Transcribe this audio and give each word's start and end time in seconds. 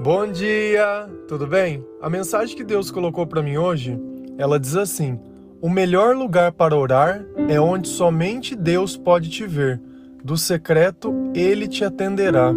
Bom 0.00 0.30
dia, 0.30 1.08
tudo 1.26 1.46
bem? 1.46 1.84
A 2.00 2.08
mensagem 2.08 2.56
que 2.56 2.62
Deus 2.62 2.90
colocou 2.90 3.26
para 3.26 3.42
mim 3.42 3.56
hoje, 3.56 3.98
ela 4.38 4.58
diz 4.58 4.76
assim: 4.76 5.18
O 5.60 5.68
melhor 5.68 6.14
lugar 6.14 6.52
para 6.52 6.76
orar 6.76 7.24
é 7.48 7.60
onde 7.60 7.88
somente 7.88 8.54
Deus 8.54 8.96
pode 8.96 9.28
te 9.28 9.44
ver. 9.44 9.80
Do 10.22 10.36
secreto 10.36 11.12
ele 11.34 11.66
te 11.66 11.84
atenderá. 11.84 12.54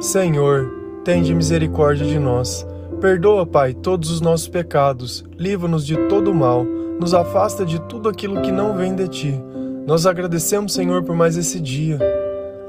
Senhor, 0.00 1.02
tende 1.04 1.34
misericórdia 1.34 2.04
de 2.04 2.18
nós. 2.18 2.66
Perdoa, 3.00 3.46
Pai, 3.46 3.72
todos 3.72 4.10
os 4.10 4.20
nossos 4.20 4.48
pecados. 4.48 5.24
Livra-nos 5.38 5.86
de 5.86 5.96
todo 6.08 6.34
mal. 6.34 6.64
Nos 6.64 7.14
afasta 7.14 7.64
de 7.64 7.80
tudo 7.82 8.08
aquilo 8.08 8.42
que 8.42 8.50
não 8.50 8.76
vem 8.76 8.94
de 8.94 9.08
ti. 9.08 9.40
Nós 9.86 10.04
agradecemos, 10.04 10.74
Senhor, 10.74 11.02
por 11.02 11.14
mais 11.14 11.36
esse 11.36 11.60
dia. 11.60 11.98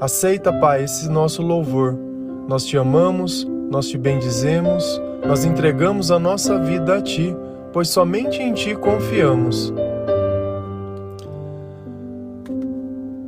Aceita, 0.00 0.52
Pai, 0.52 0.84
esse 0.84 1.08
nosso 1.08 1.42
louvor. 1.42 2.11
Nós 2.52 2.66
te 2.66 2.76
amamos, 2.76 3.48
nós 3.70 3.88
te 3.88 3.96
bendizemos, 3.96 5.00
nós 5.26 5.42
entregamos 5.42 6.10
a 6.10 6.18
nossa 6.18 6.58
vida 6.58 6.98
a 6.98 7.00
ti, 7.00 7.34
pois 7.72 7.88
somente 7.88 8.42
em 8.42 8.52
ti 8.52 8.74
confiamos. 8.74 9.72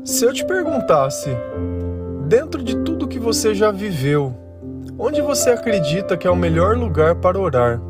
Se 0.04 0.26
eu 0.26 0.32
te 0.34 0.44
perguntasse, 0.44 1.30
dentro 2.28 2.62
de 2.62 2.76
tudo 2.76 3.08
que 3.08 3.18
você 3.18 3.54
já 3.54 3.70
viveu, 3.70 4.34
onde 4.98 5.22
você 5.22 5.48
acredita 5.48 6.18
que 6.18 6.26
é 6.26 6.30
o 6.30 6.36
melhor 6.36 6.76
lugar 6.76 7.14
para 7.14 7.40
orar? 7.40 7.80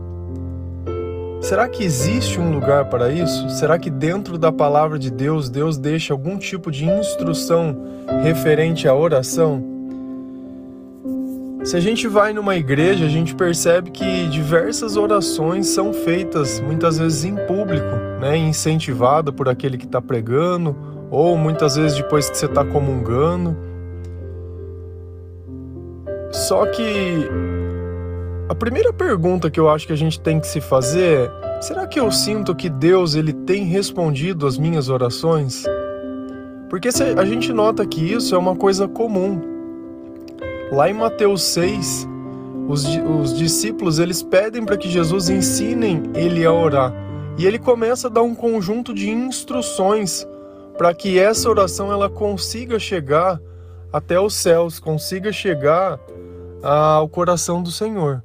Será 1.40 1.68
que 1.68 1.82
existe 1.82 2.38
um 2.38 2.52
lugar 2.52 2.84
para 2.84 3.10
isso? 3.10 3.50
Será 3.50 3.76
que 3.76 3.90
dentro 3.90 4.38
da 4.38 4.52
palavra 4.52 5.00
de 5.00 5.10
Deus, 5.10 5.50
Deus 5.50 5.78
deixa 5.78 6.14
algum 6.14 6.38
tipo 6.38 6.70
de 6.70 6.84
instrução 6.84 7.76
referente 8.22 8.86
à 8.86 8.94
oração? 8.94 9.73
Se 11.64 11.78
a 11.78 11.80
gente 11.80 12.06
vai 12.06 12.34
numa 12.34 12.56
igreja, 12.56 13.06
a 13.06 13.08
gente 13.08 13.34
percebe 13.34 13.90
que 13.90 14.28
diversas 14.28 14.98
orações 14.98 15.66
são 15.68 15.94
feitas 15.94 16.60
muitas 16.60 16.98
vezes 16.98 17.24
em 17.24 17.34
público, 17.46 17.96
né, 18.20 18.36
incentivada 18.36 19.32
por 19.32 19.48
aquele 19.48 19.78
que 19.78 19.86
está 19.86 20.00
pregando, 20.00 20.76
ou 21.10 21.38
muitas 21.38 21.76
vezes 21.76 21.96
depois 21.96 22.28
que 22.28 22.36
você 22.36 22.44
está 22.44 22.62
comungando. 22.66 23.56
Só 26.30 26.66
que 26.66 27.30
a 28.46 28.54
primeira 28.54 28.92
pergunta 28.92 29.50
que 29.50 29.58
eu 29.58 29.70
acho 29.70 29.86
que 29.86 29.92
a 29.94 29.96
gente 29.96 30.20
tem 30.20 30.38
que 30.38 30.46
se 30.46 30.60
fazer 30.60 31.30
é: 31.30 31.62
será 31.62 31.86
que 31.86 31.98
eu 31.98 32.12
sinto 32.12 32.54
que 32.54 32.68
Deus 32.68 33.14
ele 33.14 33.32
tem 33.32 33.64
respondido 33.64 34.46
às 34.46 34.58
minhas 34.58 34.90
orações? 34.90 35.64
Porque 36.68 36.90
a 37.16 37.24
gente 37.24 37.54
nota 37.54 37.86
que 37.86 38.12
isso 38.12 38.34
é 38.34 38.38
uma 38.38 38.54
coisa 38.54 38.86
comum. 38.86 39.53
Lá 40.72 40.88
em 40.88 40.94
Mateus 40.94 41.42
6, 41.42 42.08
os, 42.68 42.84
os 42.86 43.36
discípulos 43.36 43.98
eles 43.98 44.22
pedem 44.22 44.64
para 44.64 44.76
que 44.76 44.88
Jesus 44.88 45.28
ensinem 45.28 46.02
ele 46.14 46.44
a 46.44 46.52
orar. 46.52 46.92
E 47.36 47.46
ele 47.46 47.58
começa 47.58 48.08
a 48.08 48.10
dar 48.10 48.22
um 48.22 48.34
conjunto 48.34 48.94
de 48.94 49.10
instruções 49.10 50.26
para 50.78 50.94
que 50.94 51.18
essa 51.18 51.48
oração 51.48 51.92
ela 51.92 52.08
consiga 52.08 52.78
chegar 52.78 53.40
até 53.92 54.18
os 54.18 54.34
céus, 54.34 54.78
consiga 54.78 55.32
chegar 55.32 55.98
ao 56.62 57.08
coração 57.08 57.62
do 57.62 57.70
Senhor. 57.70 58.22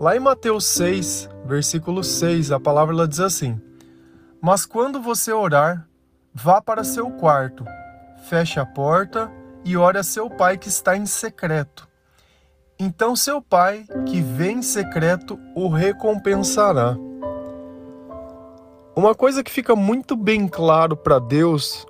Lá 0.00 0.16
em 0.16 0.20
Mateus 0.20 0.66
6, 0.66 1.28
versículo 1.46 2.02
6, 2.02 2.52
a 2.52 2.58
palavra 2.58 2.94
ela 2.94 3.08
diz 3.08 3.20
assim: 3.20 3.60
Mas 4.40 4.66
quando 4.66 5.00
você 5.00 5.32
orar, 5.32 5.86
vá 6.34 6.60
para 6.60 6.84
seu 6.84 7.10
quarto, 7.10 7.64
feche 8.28 8.58
a 8.58 8.66
porta 8.66 9.30
e 9.64 9.76
ore 9.76 9.98
a 9.98 10.02
seu 10.02 10.28
pai 10.30 10.56
que 10.58 10.68
está 10.68 10.96
em 10.96 11.06
secreto. 11.06 11.88
Então 12.78 13.14
seu 13.14 13.42
pai, 13.42 13.84
que 14.06 14.20
vem 14.20 14.58
em 14.58 14.62
secreto, 14.62 15.38
o 15.54 15.68
recompensará. 15.68 16.96
Uma 18.96 19.14
coisa 19.14 19.42
que 19.44 19.50
fica 19.50 19.76
muito 19.76 20.16
bem 20.16 20.48
claro 20.48 20.96
para 20.96 21.18
Deus 21.18 21.86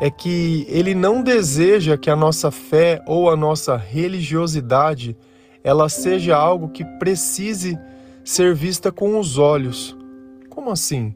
é 0.00 0.10
que 0.10 0.66
ele 0.68 0.94
não 0.94 1.22
deseja 1.22 1.96
que 1.96 2.10
a 2.10 2.16
nossa 2.16 2.50
fé 2.50 3.00
ou 3.06 3.30
a 3.30 3.36
nossa 3.36 3.76
religiosidade 3.76 5.16
ela 5.62 5.88
seja 5.88 6.36
algo 6.36 6.68
que 6.68 6.84
precise 6.84 7.78
ser 8.24 8.54
vista 8.54 8.90
com 8.90 9.18
os 9.18 9.38
olhos. 9.38 9.96
Como 10.50 10.70
assim? 10.70 11.14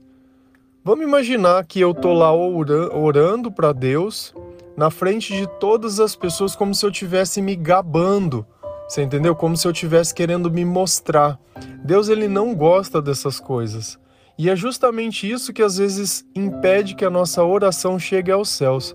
Vamos 0.85 1.05
imaginar 1.05 1.65
que 1.65 1.81
eu 1.81 1.93
tô 1.93 2.13
lá 2.13 2.33
orando 2.33 3.51
para 3.51 3.73
Deus 3.73 4.33
na 4.77 4.91
frente 4.91 5.35
de 5.35 5.47
todas 5.59 6.01
as 6.01 6.15
pessoas 6.15 6.55
como 6.55 6.75
se 6.75 6.85
eu 6.85 6.91
estivesse 6.91 7.41
me 7.41 7.57
gabando. 7.57 8.47
Você 8.89 9.03
entendeu? 9.03 9.35
Como 9.35 9.57
se 9.57 9.67
eu 9.67 9.73
estivesse 9.73 10.15
querendo 10.15 10.51
me 10.51 10.65
mostrar. 10.65 11.39
Deus 11.85 12.09
ele 12.09 12.29
não 12.29 12.55
gosta 12.55 13.01
dessas 13.01 13.41
coisas. 13.41 13.99
E 14.39 14.51
é 14.51 14.55
justamente 14.55 15.31
isso 15.31 15.53
que 15.53 15.63
às 15.63 15.79
vezes 15.79 16.25
impede 16.35 16.95
que 16.95 17.05
a 17.05 17.11
nossa 17.11 17.43
oração 17.43 17.99
chegue 17.99 18.31
aos 18.31 18.51
céus. 18.51 18.95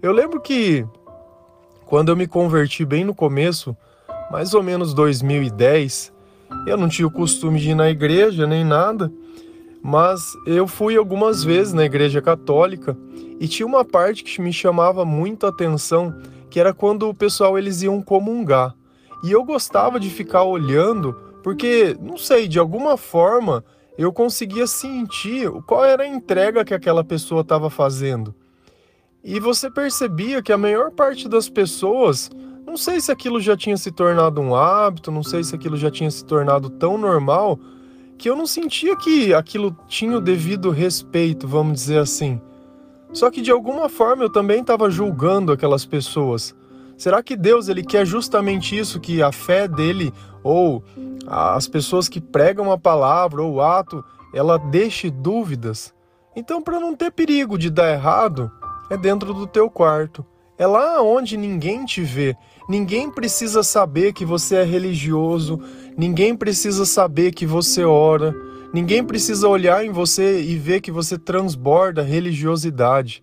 Eu 0.00 0.12
lembro 0.12 0.40
que 0.40 0.86
quando 1.84 2.10
eu 2.10 2.16
me 2.16 2.26
converti 2.26 2.84
bem 2.84 3.04
no 3.04 3.14
começo, 3.14 3.76
mais 4.30 4.54
ou 4.54 4.62
menos 4.62 4.92
2010. 4.94 6.12
Eu 6.66 6.76
não 6.76 6.88
tinha 6.88 7.06
o 7.06 7.10
costume 7.10 7.60
de 7.60 7.70
ir 7.70 7.74
na 7.74 7.90
igreja 7.90 8.46
nem 8.46 8.64
nada, 8.64 9.12
mas 9.82 10.20
eu 10.46 10.66
fui 10.66 10.96
algumas 10.96 11.42
vezes 11.44 11.72
na 11.72 11.84
igreja 11.84 12.20
católica 12.20 12.96
e 13.40 13.46
tinha 13.46 13.66
uma 13.66 13.84
parte 13.84 14.24
que 14.24 14.40
me 14.40 14.52
chamava 14.52 15.04
muito 15.04 15.46
a 15.46 15.50
atenção, 15.50 16.14
que 16.50 16.58
era 16.58 16.72
quando 16.72 17.08
o 17.08 17.14
pessoal 17.14 17.58
eles 17.58 17.82
iam 17.82 18.00
comungar. 18.00 18.74
E 19.22 19.32
eu 19.32 19.44
gostava 19.44 19.98
de 19.98 20.10
ficar 20.10 20.44
olhando, 20.44 21.12
porque 21.42 21.96
não 22.00 22.16
sei, 22.16 22.48
de 22.48 22.58
alguma 22.58 22.96
forma 22.96 23.64
eu 23.98 24.12
conseguia 24.12 24.66
sentir 24.66 25.50
qual 25.66 25.84
era 25.84 26.02
a 26.02 26.08
entrega 26.08 26.64
que 26.64 26.74
aquela 26.74 27.02
pessoa 27.02 27.40
estava 27.40 27.70
fazendo. 27.70 28.34
E 29.24 29.40
você 29.40 29.70
percebia 29.70 30.42
que 30.42 30.52
a 30.52 30.58
maior 30.58 30.90
parte 30.90 31.28
das 31.28 31.48
pessoas 31.48 32.30
não 32.66 32.76
sei 32.76 33.00
se 33.00 33.12
aquilo 33.12 33.40
já 33.40 33.56
tinha 33.56 33.76
se 33.76 33.90
tornado 33.90 34.40
um 34.40 34.54
hábito, 34.54 35.10
não 35.10 35.22
sei 35.22 35.44
se 35.44 35.54
aquilo 35.54 35.76
já 35.76 35.90
tinha 35.90 36.10
se 36.10 36.24
tornado 36.24 36.68
tão 36.68 36.98
normal 36.98 37.58
que 38.18 38.28
eu 38.28 38.36
não 38.36 38.46
sentia 38.46 38.96
que 38.96 39.32
aquilo 39.32 39.76
tinha 39.88 40.16
o 40.16 40.20
devido 40.20 40.70
respeito, 40.70 41.46
vamos 41.46 41.74
dizer 41.74 41.98
assim. 41.98 42.40
Só 43.12 43.30
que 43.30 43.40
de 43.40 43.50
alguma 43.50 43.88
forma 43.88 44.24
eu 44.24 44.30
também 44.30 44.60
estava 44.60 44.90
julgando 44.90 45.52
aquelas 45.52 45.84
pessoas. 45.84 46.54
Será 46.96 47.22
que 47.22 47.36
Deus 47.36 47.68
ele 47.68 47.84
quer 47.84 48.06
justamente 48.06 48.76
isso 48.76 49.00
que 49.00 49.22
a 49.22 49.30
fé 49.30 49.68
dele 49.68 50.12
ou 50.42 50.82
as 51.26 51.68
pessoas 51.68 52.08
que 52.08 52.20
pregam 52.20 52.70
a 52.70 52.78
palavra 52.78 53.42
ou 53.42 53.54
o 53.54 53.60
ato, 53.60 54.04
ela 54.34 54.58
deixe 54.58 55.10
dúvidas? 55.10 55.94
Então, 56.34 56.62
para 56.62 56.78
não 56.78 56.94
ter 56.94 57.10
perigo 57.10 57.58
de 57.58 57.70
dar 57.70 57.90
errado, 57.90 58.50
é 58.90 58.96
dentro 58.96 59.32
do 59.32 59.46
teu 59.46 59.70
quarto. 59.70 60.24
É 60.58 60.66
lá 60.66 61.02
onde 61.02 61.36
ninguém 61.36 61.84
te 61.84 62.02
vê. 62.02 62.36
Ninguém 62.68 63.10
precisa 63.10 63.62
saber 63.62 64.12
que 64.12 64.24
você 64.24 64.56
é 64.56 64.64
religioso, 64.64 65.60
ninguém 65.96 66.34
precisa 66.34 66.84
saber 66.84 67.32
que 67.32 67.46
você 67.46 67.84
ora, 67.84 68.34
ninguém 68.72 69.04
precisa 69.04 69.48
olhar 69.48 69.84
em 69.84 69.90
você 69.90 70.42
e 70.42 70.56
ver 70.56 70.80
que 70.80 70.90
você 70.90 71.18
transborda 71.18 72.02
religiosidade. 72.02 73.22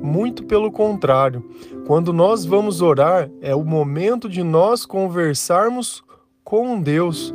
Muito 0.00 0.44
pelo 0.44 0.72
contrário, 0.72 1.44
quando 1.86 2.12
nós 2.12 2.44
vamos 2.44 2.80
orar, 2.80 3.30
é 3.42 3.54
o 3.54 3.64
momento 3.64 4.28
de 4.28 4.42
nós 4.42 4.86
conversarmos 4.86 6.02
com 6.42 6.80
Deus. 6.80 7.34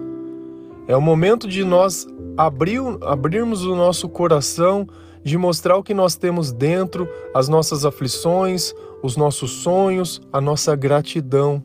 É 0.88 0.98
o 0.98 1.02
momento 1.02 1.48
de 1.48 1.64
nós 1.64 2.08
abrir, 2.36 2.82
abrirmos 3.02 3.64
o 3.66 3.76
nosso 3.76 4.10
coração, 4.10 4.88
de 5.24 5.38
mostrar 5.38 5.78
o 5.78 5.84
que 5.84 5.94
nós 5.94 6.16
temos 6.16 6.52
dentro, 6.52 7.08
as 7.34 7.48
nossas 7.48 7.86
aflições, 7.86 8.74
os 9.02 9.16
nossos 9.16 9.52
sonhos, 9.52 10.22
a 10.32 10.40
nossa 10.40 10.76
gratidão, 10.76 11.64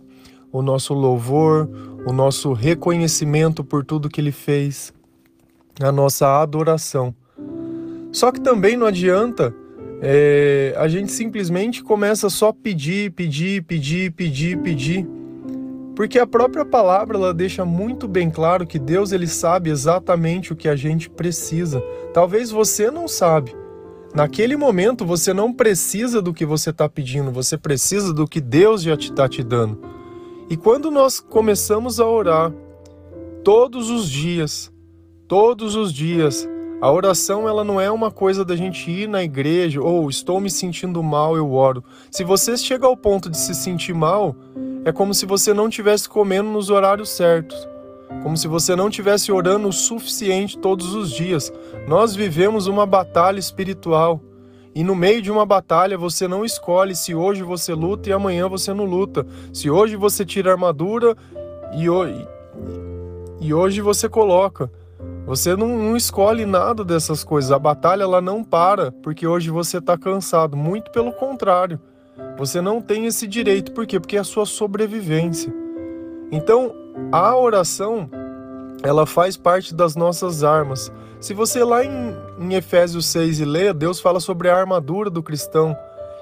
o 0.52 0.62
nosso 0.62 0.94
louvor, 0.94 1.68
o 2.06 2.12
nosso 2.12 2.52
reconhecimento 2.52 3.62
por 3.62 3.84
tudo 3.84 4.08
que 4.08 4.20
Ele 4.20 4.32
fez, 4.32 4.92
a 5.80 5.92
nossa 5.92 6.40
adoração. 6.40 7.14
Só 8.12 8.32
que 8.32 8.40
também 8.40 8.76
não 8.76 8.86
adianta 8.86 9.54
é, 10.02 10.74
a 10.76 10.88
gente 10.88 11.12
simplesmente 11.12 11.82
começa 11.82 12.28
só 12.28 12.52
pedir, 12.52 13.12
pedir, 13.12 13.62
pedir, 13.62 14.12
pedir, 14.12 14.58
pedir, 14.58 15.08
porque 15.94 16.18
a 16.18 16.26
própria 16.26 16.64
palavra 16.64 17.16
ela 17.16 17.34
deixa 17.34 17.64
muito 17.64 18.08
bem 18.08 18.30
claro 18.30 18.66
que 18.66 18.78
Deus 18.78 19.12
ele 19.12 19.26
sabe 19.26 19.70
exatamente 19.70 20.52
o 20.52 20.56
que 20.56 20.68
a 20.68 20.76
gente 20.76 21.10
precisa. 21.10 21.82
Talvez 22.12 22.50
você 22.50 22.90
não 22.90 23.06
sabe, 23.06 23.54
Naquele 24.14 24.56
momento 24.56 25.06
você 25.06 25.32
não 25.32 25.52
precisa 25.52 26.20
do 26.20 26.34
que 26.34 26.44
você 26.44 26.70
está 26.70 26.88
pedindo, 26.88 27.30
você 27.30 27.56
precisa 27.56 28.12
do 28.12 28.26
que 28.26 28.40
Deus 28.40 28.82
já 28.82 28.94
está 28.94 29.28
te 29.28 29.42
dando. 29.42 29.80
E 30.48 30.56
quando 30.56 30.90
nós 30.90 31.20
começamos 31.20 32.00
a 32.00 32.06
orar 32.06 32.52
todos 33.44 33.88
os 33.88 34.10
dias, 34.10 34.72
todos 35.30 35.76
os 35.76 35.92
dias, 35.92 36.48
a 36.80 36.90
oração 36.90 37.48
ela 37.48 37.62
não 37.62 37.80
é 37.80 37.88
uma 37.88 38.10
coisa 38.10 38.44
da 38.44 38.56
gente 38.56 38.90
ir 38.90 39.08
na 39.08 39.22
igreja 39.22 39.80
ou 39.80 40.10
estou 40.10 40.40
me 40.40 40.50
sentindo 40.50 41.00
mal, 41.04 41.36
eu 41.36 41.52
oro. 41.52 41.84
Se 42.10 42.24
você 42.24 42.56
chega 42.56 42.84
ao 42.84 42.96
ponto 42.96 43.30
de 43.30 43.36
se 43.36 43.54
sentir 43.54 43.94
mal, 43.94 44.34
é 44.84 44.90
como 44.90 45.14
se 45.14 45.26
você 45.26 45.54
não 45.54 45.68
estivesse 45.68 46.08
comendo 46.08 46.50
nos 46.50 46.68
horários 46.68 47.10
certos, 47.10 47.56
como 48.24 48.36
se 48.36 48.48
você 48.48 48.74
não 48.74 48.88
estivesse 48.88 49.30
orando 49.30 49.68
o 49.68 49.72
suficiente 49.72 50.58
todos 50.58 50.96
os 50.96 51.12
dias. 51.12 51.52
Nós 51.86 52.12
vivemos 52.16 52.66
uma 52.66 52.84
batalha 52.84 53.38
espiritual. 53.38 54.20
E 54.74 54.82
no 54.82 54.96
meio 54.96 55.22
de 55.22 55.30
uma 55.30 55.46
batalha 55.46 55.96
você 55.96 56.26
não 56.26 56.44
escolhe 56.44 56.96
se 56.96 57.14
hoje 57.14 57.44
você 57.44 57.72
luta 57.72 58.08
e 58.08 58.12
amanhã 58.12 58.48
você 58.48 58.74
não 58.74 58.84
luta. 58.84 59.24
Se 59.52 59.70
hoje 59.70 59.94
você 59.94 60.24
tira 60.24 60.50
a 60.50 60.54
armadura 60.54 61.16
e, 61.72 61.86
e 63.40 63.54
hoje 63.54 63.80
você 63.80 64.08
coloca. 64.08 64.68
Você 65.30 65.54
não, 65.54 65.68
não, 65.68 65.96
escolhe 65.96 66.44
nada 66.44 66.84
dessas 66.84 67.22
coisas. 67.22 67.52
A 67.52 67.58
batalha 67.58 68.02
ela 68.02 68.20
não 68.20 68.42
para 68.42 68.90
porque 68.90 69.28
hoje 69.28 69.48
você 69.48 69.78
está 69.78 69.96
cansado. 69.96 70.56
Muito 70.56 70.90
pelo 70.90 71.12
contrário. 71.12 71.78
Você 72.36 72.60
não 72.60 72.82
tem 72.82 73.06
esse 73.06 73.28
direito. 73.28 73.70
Por 73.70 73.86
quê? 73.86 74.00
Porque 74.00 74.16
é 74.16 74.18
a 74.18 74.24
sua 74.24 74.44
sobrevivência. 74.44 75.54
Então, 76.32 76.74
a 77.12 77.36
oração, 77.36 78.10
ela 78.82 79.06
faz 79.06 79.36
parte 79.36 79.72
das 79.72 79.94
nossas 79.94 80.42
armas. 80.42 80.90
Se 81.20 81.32
você 81.32 81.62
lá 81.62 81.84
em, 81.84 82.12
em 82.40 82.54
Efésios 82.54 83.06
6 83.06 83.38
e 83.38 83.44
lê, 83.44 83.72
Deus 83.72 84.00
fala 84.00 84.18
sobre 84.18 84.50
a 84.50 84.56
armadura 84.56 85.08
do 85.08 85.22
cristão. 85.22 85.76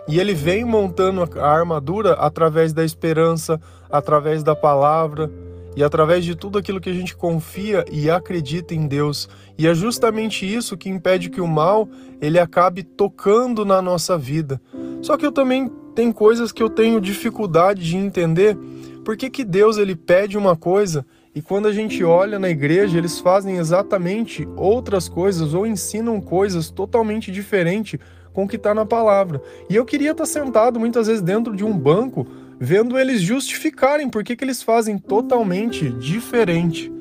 E 0.07 0.21
ele 0.21 0.35
vem 0.35 0.67
montando 0.67 1.27
a 1.41 1.49
armadura 1.51 2.13
através 2.13 2.75
da 2.75 2.85
esperança, 2.85 3.59
através 3.91 4.43
da 4.43 4.55
palavra 4.55 5.31
e 5.77 5.83
através 5.83 6.25
de 6.25 6.35
tudo 6.35 6.59
aquilo 6.59 6.81
que 6.81 6.91
a 6.91 6.95
gente 6.95 7.17
confia 7.17 7.85
e 7.91 8.11
acredita 8.11 8.75
em 8.75 8.87
Deus. 8.87 9.29
E 9.57 9.67
é 9.67 9.75
justamente 9.75 10.45
isso 10.45 10.77
que 10.77 10.89
impede 10.89 11.31
que 11.31 11.41
o 11.41 11.47
mal 11.47 11.89
ele 12.21 12.39
acabe 12.39 12.83
tocando 12.83 13.65
na 13.65 13.81
nossa 13.81 14.19
vida. 14.19 14.61
Só 15.03 15.17
que 15.17 15.25
eu 15.25 15.33
também 15.33 15.71
tem 15.95 16.13
coisas 16.13 16.53
que 16.53 16.63
eu 16.63 16.69
tenho 16.69 17.01
dificuldade 17.01 17.83
de 17.83 17.97
entender. 17.97 18.57
Por 19.05 19.17
que, 19.17 19.31
que 19.31 19.45
Deus 19.45 19.79
ele 19.79 19.97
pede 19.97 20.37
uma 20.37 20.57
coisa 20.57 21.05
e 21.35 21.43
quando 21.43 21.69
a 21.69 21.73
gente 21.73 22.03
olha 22.03 22.39
na 22.39 22.49
igreja, 22.49 22.99
eles 22.99 23.21
fazem 23.21 23.59
exatamente 23.59 24.49
outras 24.57 25.09
coisas 25.09 25.55
ou 25.55 25.67
ensinam 25.67 26.21
coisas 26.21 26.69
totalmente 26.69 27.31
diferentes 27.31 28.01
com 28.33 28.45
o 28.45 28.49
que 28.49 28.57
está 28.57 28.75
na 28.75 28.85
palavra. 28.85 29.41
E 29.71 29.77
eu 29.77 29.85
queria 29.85 30.11
estar 30.11 30.25
tá 30.25 30.27
sentado 30.27 30.81
muitas 30.81 31.07
vezes 31.07 31.23
dentro 31.23 31.55
de 31.55 31.65
um 31.65 31.77
banco, 31.77 32.27
vendo 32.59 32.99
eles 32.99 33.21
justificarem 33.21 34.09
por 34.09 34.25
que, 34.25 34.37
que 34.37 34.45
eles 34.45 34.63
fazem 34.63 34.99
totalmente 34.99 35.89
diferente. 35.91 36.93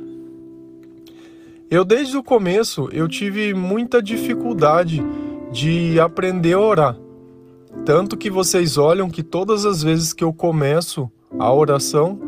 Eu 1.69 1.83
desde 1.83 2.15
o 2.15 2.23
começo 2.23 2.89
eu 2.93 3.07
tive 3.07 3.53
muita 3.53 4.01
dificuldade 4.01 5.03
de 5.51 5.99
aprender 5.99 6.53
a 6.53 6.59
orar. 6.59 6.97
Tanto 7.85 8.17
que 8.17 8.29
vocês 8.29 8.77
olham 8.77 9.09
que 9.09 9.23
todas 9.23 9.65
as 9.65 9.83
vezes 9.83 10.13
que 10.13 10.23
eu 10.23 10.33
começo 10.33 11.11
a 11.37 11.51
oração, 11.53 12.19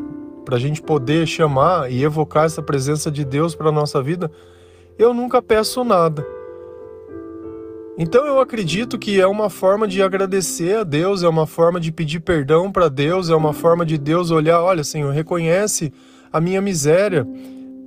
para 0.43 0.55
a 0.55 0.59
gente 0.59 0.81
poder 0.81 1.27
chamar 1.27 1.91
e 1.91 2.03
evocar 2.03 2.45
essa 2.45 2.61
presença 2.61 3.11
de 3.11 3.23
Deus 3.23 3.55
para 3.55 3.69
a 3.69 3.71
nossa 3.71 4.01
vida, 4.01 4.31
eu 4.97 5.13
nunca 5.13 5.41
peço 5.41 5.83
nada. 5.83 6.25
Então 8.01 8.25
eu 8.25 8.39
acredito 8.39 8.97
que 8.97 9.19
é 9.19 9.27
uma 9.27 9.49
forma 9.49 9.85
de 9.85 10.01
agradecer 10.01 10.77
a 10.77 10.83
Deus, 10.85 11.21
é 11.21 11.27
uma 11.27 11.45
forma 11.45 11.81
de 11.81 11.91
pedir 11.91 12.21
perdão 12.21 12.71
para 12.71 12.87
Deus, 12.87 13.29
é 13.29 13.35
uma 13.35 13.51
forma 13.51 13.85
de 13.85 13.97
Deus 13.97 14.31
olhar, 14.31 14.61
olha, 14.61 14.85
Senhor, 14.85 15.13
reconhece 15.13 15.91
a 16.31 16.39
minha 16.39 16.61
miséria 16.61 17.27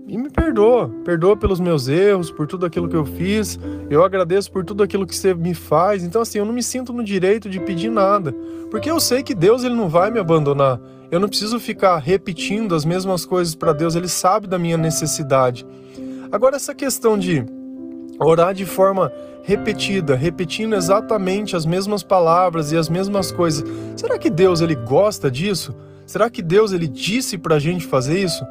e 0.07 0.19
me 0.19 0.29
perdoa. 0.29 0.91
Perdoa 1.03 1.35
pelos 1.35 1.59
meus 1.59 1.89
erros, 1.89 2.31
por 2.31 2.47
tudo 2.47 2.67
aquilo 2.67 2.91
que 2.91 2.97
eu 2.97 3.07
fiz. 3.07 3.59
Eu 3.89 4.05
agradeço 4.05 4.53
por 4.53 4.67
tudo 4.67 4.83
aquilo 4.83 5.07
que 5.07 5.17
você 5.17 5.33
me 5.33 5.55
faz. 5.55 6.05
Então, 6.05 6.21
assim, 6.21 6.39
eu 6.39 6.45
não 6.45 6.53
me 6.53 6.63
sinto 6.63 6.93
no 6.93 7.03
direito 7.03 7.49
de 7.49 7.59
pedir 7.59 7.91
nada. 7.91 8.35
Porque 8.71 8.91
eu 8.91 9.01
sei 9.01 9.23
que 9.23 9.35
Deus 9.35 9.65
ele 9.65 9.75
não 9.75 9.89
vai 9.89 10.11
me 10.11 10.19
abandonar. 10.19 10.79
Eu 11.11 11.21
não 11.21 11.29
preciso 11.29 11.59
ficar 11.59 11.97
repetindo 11.97 12.75
as 12.75 12.85
mesmas 12.85 13.25
coisas 13.25 13.55
para 13.55 13.73
Deus. 13.73 13.95
Ele 13.95 14.09
sabe 14.09 14.47
da 14.47 14.59
minha 14.59 14.77
necessidade. 14.77 15.65
Agora, 16.31 16.57
essa 16.57 16.75
questão 16.75 17.19
de 17.19 17.47
orar 18.19 18.53
de 18.53 18.67
forma 18.67 19.11
repetida, 19.43 20.15
repetindo 20.15 20.75
exatamente 20.75 21.57
as 21.57 21.67
mesmas 21.67 22.03
palavras 22.03 22.73
e 22.73 22.77
as 22.77 22.89
mesmas 22.89 23.33
coisas. 23.33 23.65
Será 23.97 24.19
que 24.19 24.31
Deus 24.31 24.61
ele 24.61 24.75
gosta 24.75 25.31
disso? 25.31 25.75
Será 26.07 26.31
que 26.31 26.43
Deus 26.43 26.73
ele 26.73 26.87
disse 26.87 27.37
para 27.37 27.57
a 27.57 27.59
gente 27.59 27.87
fazer 27.87 28.19
isso? 28.19 28.45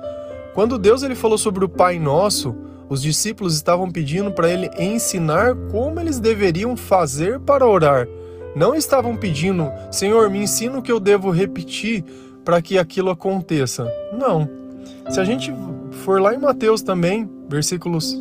Quando 0.54 0.78
Deus 0.78 1.02
ele 1.04 1.16
falou 1.16 1.38
sobre 1.38 1.64
o 1.64 1.70
Pai 1.70 1.98
Nosso, 1.98 2.56
os 2.90 3.02
discípulos 3.02 3.56
estavam 3.56 3.90
pedindo 3.90 4.32
para 4.32 4.50
ele 4.50 4.70
ensinar 4.78 5.56
como 5.72 6.00
eles 6.00 6.20
deveriam 6.20 6.76
fazer 6.76 7.40
para 7.40 7.66
orar. 7.66 8.08
Não 8.54 8.76
estavam 8.76 9.16
pedindo, 9.16 9.72
Senhor, 9.90 10.30
me 10.30 10.40
ensina 10.40 10.78
o 10.78 10.82
que 10.82 10.92
eu 10.92 11.00
devo 11.00 11.30
repetir 11.32 12.04
para 12.44 12.62
que 12.62 12.78
aquilo 12.78 13.10
aconteça. 13.10 13.90
Não. 14.12 14.50
Se 15.10 15.22
a 15.22 15.24
gente 15.24 15.54
for 16.04 16.20
lá 16.20 16.34
em 16.34 16.38
Mateus 16.38 16.82
também, 16.82 17.30
versículos 17.48 18.18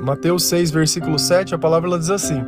Mateus 0.00 0.44
6, 0.44 0.70
versículo 0.70 1.18
7, 1.18 1.54
a 1.54 1.58
palavra 1.58 1.88
ela 1.88 1.98
diz 1.98 2.10
assim: 2.10 2.44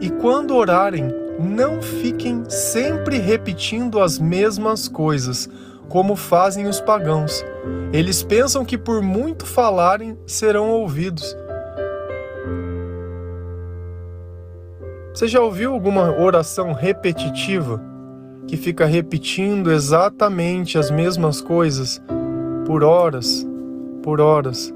"E 0.00 0.10
quando 0.10 0.54
orarem, 0.54 1.12
não 1.38 1.80
fiquem 1.80 2.44
sempre 2.48 3.18
repetindo 3.18 4.00
as 4.00 4.18
mesmas 4.18 4.88
coisas, 4.88 5.48
como 5.88 6.16
fazem 6.16 6.66
os 6.66 6.80
pagãos. 6.80 7.44
Eles 7.92 8.22
pensam 8.22 8.64
que 8.64 8.76
por 8.76 9.00
muito 9.00 9.46
falarem 9.46 10.18
serão 10.26 10.68
ouvidos. 10.70 11.36
Você 15.14 15.26
já 15.26 15.40
ouviu 15.40 15.72
alguma 15.72 16.12
oração 16.20 16.72
repetitiva 16.72 17.82
que 18.46 18.56
fica 18.56 18.86
repetindo 18.86 19.70
exatamente 19.70 20.78
as 20.78 20.90
mesmas 20.90 21.40
coisas 21.40 22.00
por 22.66 22.84
horas, 22.84 23.46
por 24.02 24.20
horas? 24.20 24.72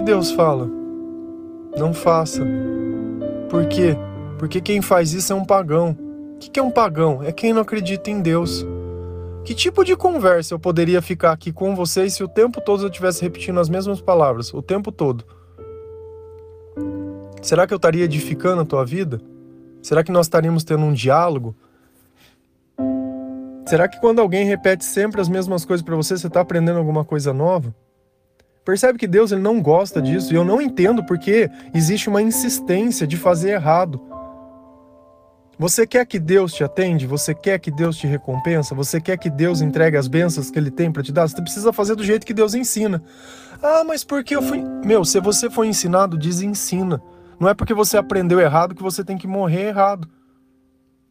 Que, 0.00 0.06
Deus 0.06 0.32
fala? 0.32 0.66
Não 1.76 1.92
faça. 1.92 2.42
Por 3.50 3.66
quê? 3.66 3.94
Porque 4.38 4.58
quem 4.60 4.80
faz 4.80 5.12
isso 5.12 5.30
é 5.30 5.36
um 5.36 5.44
pagão. 5.44 5.94
O 6.36 6.38
que 6.38 6.58
é 6.58 6.62
um 6.62 6.70
pagão? 6.70 7.22
É 7.22 7.30
quem 7.30 7.52
não 7.52 7.60
acredita 7.60 8.10
em 8.10 8.22
Deus. 8.22 8.64
Que 9.44 9.54
tipo 9.54 9.84
de 9.84 9.94
conversa 9.94 10.54
eu 10.54 10.58
poderia 10.58 11.02
ficar 11.02 11.32
aqui 11.32 11.52
com 11.52 11.76
vocês 11.76 12.14
se 12.14 12.24
o 12.24 12.28
tempo 12.28 12.62
todo 12.62 12.82
eu 12.82 12.88
estivesse 12.88 13.20
repetindo 13.20 13.60
as 13.60 13.68
mesmas 13.68 14.00
palavras, 14.00 14.54
o 14.54 14.62
tempo 14.62 14.90
todo? 14.90 15.22
Será 17.42 17.66
que 17.66 17.74
eu 17.74 17.76
estaria 17.76 18.04
edificando 18.04 18.62
a 18.62 18.64
tua 18.64 18.86
vida? 18.86 19.20
Será 19.82 20.02
que 20.02 20.12
nós 20.12 20.26
estaríamos 20.26 20.64
tendo 20.64 20.84
um 20.84 20.94
diálogo? 20.94 21.54
Será 23.66 23.86
que 23.86 24.00
quando 24.00 24.20
alguém 24.20 24.46
repete 24.46 24.84
sempre 24.84 25.20
as 25.20 25.28
mesmas 25.28 25.64
coisas 25.66 25.84
para 25.84 25.96
você, 25.96 26.16
você 26.16 26.26
está 26.26 26.40
aprendendo 26.40 26.78
alguma 26.78 27.04
coisa 27.04 27.34
nova? 27.34 27.74
Percebe 28.70 29.00
que 29.00 29.08
Deus 29.08 29.32
ele 29.32 29.40
não 29.40 29.60
gosta 29.60 30.00
disso 30.00 30.32
e 30.32 30.36
eu 30.36 30.44
não 30.44 30.62
entendo 30.62 31.04
porque 31.04 31.50
existe 31.74 32.08
uma 32.08 32.22
insistência 32.22 33.04
de 33.04 33.16
fazer 33.16 33.50
errado. 33.50 34.00
Você 35.58 35.84
quer 35.84 36.06
que 36.06 36.20
Deus 36.20 36.54
te 36.54 36.62
atende? 36.62 37.04
Você 37.04 37.34
quer 37.34 37.58
que 37.58 37.68
Deus 37.68 37.96
te 37.96 38.06
recompensa? 38.06 38.72
Você 38.72 39.00
quer 39.00 39.16
que 39.16 39.28
Deus 39.28 39.60
entregue 39.60 39.96
as 39.96 40.06
bênçãos 40.06 40.52
que 40.52 40.56
Ele 40.56 40.70
tem 40.70 40.92
para 40.92 41.02
te 41.02 41.10
dar? 41.10 41.28
Você 41.28 41.42
precisa 41.42 41.72
fazer 41.72 41.96
do 41.96 42.04
jeito 42.04 42.24
que 42.24 42.32
Deus 42.32 42.54
ensina. 42.54 43.02
Ah, 43.60 43.82
mas 43.82 44.04
porque 44.04 44.36
eu 44.36 44.40
fui. 44.42 44.62
Meu, 44.84 45.04
se 45.04 45.18
você 45.18 45.50
foi 45.50 45.66
ensinado, 45.66 46.16
diz 46.16 46.40
ensina. 46.40 47.02
Não 47.40 47.48
é 47.48 47.54
porque 47.54 47.74
você 47.74 47.98
aprendeu 47.98 48.38
errado 48.38 48.76
que 48.76 48.84
você 48.84 49.02
tem 49.02 49.18
que 49.18 49.26
morrer 49.26 49.66
errado. 49.66 50.08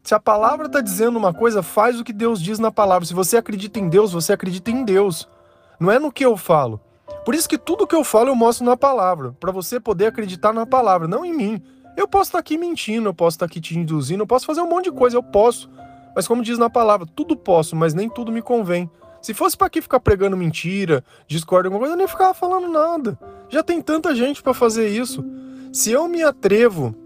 Se 0.02 0.14
a 0.14 0.18
palavra 0.18 0.64
está 0.64 0.80
dizendo 0.80 1.18
uma 1.18 1.34
coisa, 1.34 1.62
faz 1.62 2.00
o 2.00 2.04
que 2.04 2.12
Deus 2.14 2.40
diz 2.40 2.58
na 2.58 2.72
palavra. 2.72 3.04
Se 3.04 3.12
você 3.12 3.36
acredita 3.36 3.78
em 3.78 3.90
Deus, 3.90 4.14
você 4.14 4.32
acredita 4.32 4.70
em 4.70 4.82
Deus. 4.82 5.28
Não 5.78 5.92
é 5.92 5.98
no 5.98 6.10
que 6.10 6.24
eu 6.24 6.38
falo. 6.38 6.80
Por 7.30 7.36
isso 7.36 7.48
que 7.48 7.56
tudo 7.56 7.86
que 7.86 7.94
eu 7.94 8.02
falo 8.02 8.28
eu 8.30 8.34
mostro 8.34 8.66
na 8.66 8.76
palavra, 8.76 9.30
para 9.38 9.52
você 9.52 9.78
poder 9.78 10.06
acreditar 10.06 10.52
na 10.52 10.66
palavra, 10.66 11.06
não 11.06 11.24
em 11.24 11.32
mim. 11.32 11.62
Eu 11.96 12.08
posso 12.08 12.30
estar 12.30 12.40
aqui 12.40 12.58
mentindo, 12.58 13.08
eu 13.08 13.14
posso 13.14 13.36
estar 13.36 13.46
aqui 13.46 13.60
te 13.60 13.78
induzindo, 13.78 14.24
eu 14.24 14.26
posso 14.26 14.44
fazer 14.44 14.60
um 14.60 14.68
monte 14.68 14.86
de 14.86 14.90
coisa, 14.90 15.16
eu 15.16 15.22
posso. 15.22 15.70
Mas 16.12 16.26
como 16.26 16.42
diz 16.42 16.58
na 16.58 16.68
palavra, 16.68 17.06
tudo 17.14 17.36
posso, 17.36 17.76
mas 17.76 17.94
nem 17.94 18.10
tudo 18.10 18.32
me 18.32 18.42
convém. 18.42 18.90
Se 19.22 19.32
fosse 19.32 19.56
para 19.56 19.68
aqui 19.68 19.80
ficar 19.80 20.00
pregando 20.00 20.36
mentira, 20.36 21.04
discórdia, 21.28 21.68
alguma 21.68 21.78
coisa, 21.78 21.94
eu 21.94 21.98
nem 21.98 22.08
ficava 22.08 22.34
falando 22.34 22.66
nada. 22.66 23.16
Já 23.48 23.62
tem 23.62 23.80
tanta 23.80 24.12
gente 24.12 24.42
para 24.42 24.52
fazer 24.52 24.88
isso. 24.88 25.24
Se 25.72 25.92
eu 25.92 26.08
me 26.08 26.24
atrevo 26.24 26.96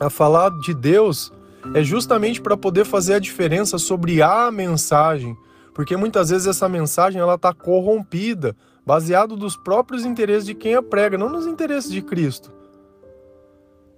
a 0.00 0.08
falar 0.08 0.48
de 0.62 0.72
Deus, 0.72 1.30
é 1.74 1.82
justamente 1.82 2.40
para 2.40 2.56
poder 2.56 2.86
fazer 2.86 3.12
a 3.16 3.18
diferença 3.18 3.76
sobre 3.76 4.22
a 4.22 4.50
mensagem, 4.50 5.36
porque 5.74 5.94
muitas 5.94 6.30
vezes 6.30 6.46
essa 6.46 6.70
mensagem 6.70 7.20
ela 7.20 7.34
está 7.34 7.52
corrompida, 7.52 8.56
baseado 8.88 9.36
dos 9.36 9.54
próprios 9.54 10.06
interesses 10.06 10.46
de 10.46 10.54
quem 10.54 10.74
a 10.74 10.82
prega, 10.82 11.18
não 11.18 11.28
nos 11.28 11.46
interesses 11.46 11.92
de 11.92 12.00
Cristo. 12.00 12.50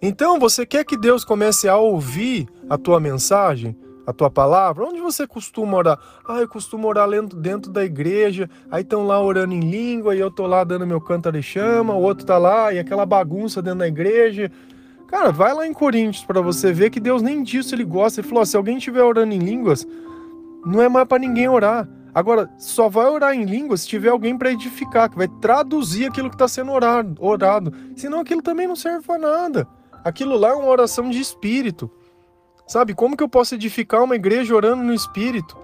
Então, 0.02 0.36
você 0.36 0.66
quer 0.66 0.84
que 0.84 0.96
Deus 0.96 1.24
comece 1.24 1.68
a 1.68 1.76
ouvir 1.76 2.48
a 2.68 2.76
tua 2.76 2.98
mensagem, 2.98 3.78
a 4.04 4.12
tua 4.12 4.28
palavra? 4.28 4.84
Onde 4.84 5.00
você 5.00 5.28
costuma 5.28 5.76
orar? 5.76 5.96
Ah, 6.26 6.40
eu 6.40 6.48
costumo 6.48 6.88
orar 6.88 7.08
dentro 7.36 7.70
da 7.70 7.84
igreja, 7.84 8.50
aí 8.68 8.82
estão 8.82 9.06
lá 9.06 9.22
orando 9.22 9.54
em 9.54 9.60
língua, 9.60 10.16
e 10.16 10.18
eu 10.18 10.28
tô 10.28 10.44
lá 10.44 10.64
dando 10.64 10.84
meu 10.84 11.00
cântaro 11.00 11.38
e 11.38 11.42
chama, 11.42 11.94
o 11.94 12.02
outro 12.02 12.26
tá 12.26 12.36
lá, 12.36 12.72
e 12.72 12.80
aquela 12.80 13.06
bagunça 13.06 13.62
dentro 13.62 13.78
da 13.78 13.86
igreja. 13.86 14.50
Cara, 15.06 15.30
vai 15.30 15.54
lá 15.54 15.68
em 15.68 15.72
Coríntios 15.72 16.24
para 16.24 16.40
você 16.40 16.72
ver 16.72 16.90
que 16.90 16.98
Deus 16.98 17.22
nem 17.22 17.44
disso 17.44 17.76
ele 17.76 17.84
gosta. 17.84 18.20
Ele 18.20 18.28
falou: 18.28 18.44
se 18.44 18.56
alguém 18.56 18.78
estiver 18.78 19.04
orando 19.04 19.32
em 19.32 19.38
línguas, 19.38 19.86
Não 20.66 20.82
é 20.82 20.88
mais 20.88 21.06
para 21.06 21.20
ninguém 21.20 21.48
orar. 21.48 21.88
Agora, 22.14 22.50
só 22.58 22.88
vai 22.88 23.06
orar 23.06 23.34
em 23.34 23.44
língua 23.44 23.76
se 23.76 23.86
tiver 23.86 24.08
alguém 24.08 24.36
para 24.36 24.50
edificar, 24.50 25.08
que 25.08 25.16
vai 25.16 25.28
traduzir 25.40 26.06
aquilo 26.06 26.28
que 26.28 26.34
está 26.34 26.48
sendo 26.48 26.72
orado, 26.72 27.14
orado. 27.20 27.72
Senão 27.96 28.20
aquilo 28.20 28.42
também 28.42 28.66
não 28.66 28.76
serve 28.76 29.06
para 29.06 29.18
nada. 29.18 29.68
Aquilo 30.04 30.36
lá 30.36 30.50
é 30.50 30.54
uma 30.54 30.68
oração 30.68 31.08
de 31.08 31.20
espírito. 31.20 31.90
Sabe, 32.66 32.94
como 32.94 33.16
que 33.16 33.22
eu 33.22 33.28
posso 33.28 33.54
edificar 33.54 34.02
uma 34.02 34.14
igreja 34.14 34.54
orando 34.54 34.82
no 34.82 34.94
espírito? 34.94 35.56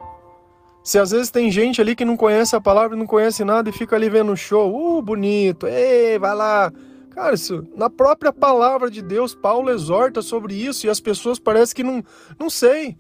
Se 0.83 0.99
às 0.99 1.11
vezes 1.11 1.31
tem 1.31 1.51
gente 1.51 1.81
ali 1.81 1.97
que 1.97 2.05
não 2.05 2.17
conhece 2.17 2.55
a 2.55 2.61
palavra, 2.61 2.97
não 2.97 3.07
conhece 3.07 3.45
nada 3.45 3.69
e 3.69 3.73
fica 3.73 3.97
ali 3.97 4.09
vendo 4.09 4.31
o 4.31 4.37
show, 4.37 4.99
uh, 4.99 5.03
bonito, 5.03 5.67
ei, 5.67 6.19
vai 6.19 6.35
lá. 6.35 6.73
Cara, 7.11 7.35
isso, 7.35 7.67
na 7.75 7.89
própria 7.89 8.33
palavra 8.33 8.91
de 8.91 9.03
Deus, 9.03 9.35
Paulo 9.35 9.71
exorta 9.71 10.21
sobre 10.21 10.55
isso 10.55 10.87
e 10.87 10.91
as 10.91 11.01
pessoas 11.01 11.39
parecem 11.39 11.75
que 11.75 11.83
não, 11.83 12.05
não 12.39 12.51
sei, 12.51 12.97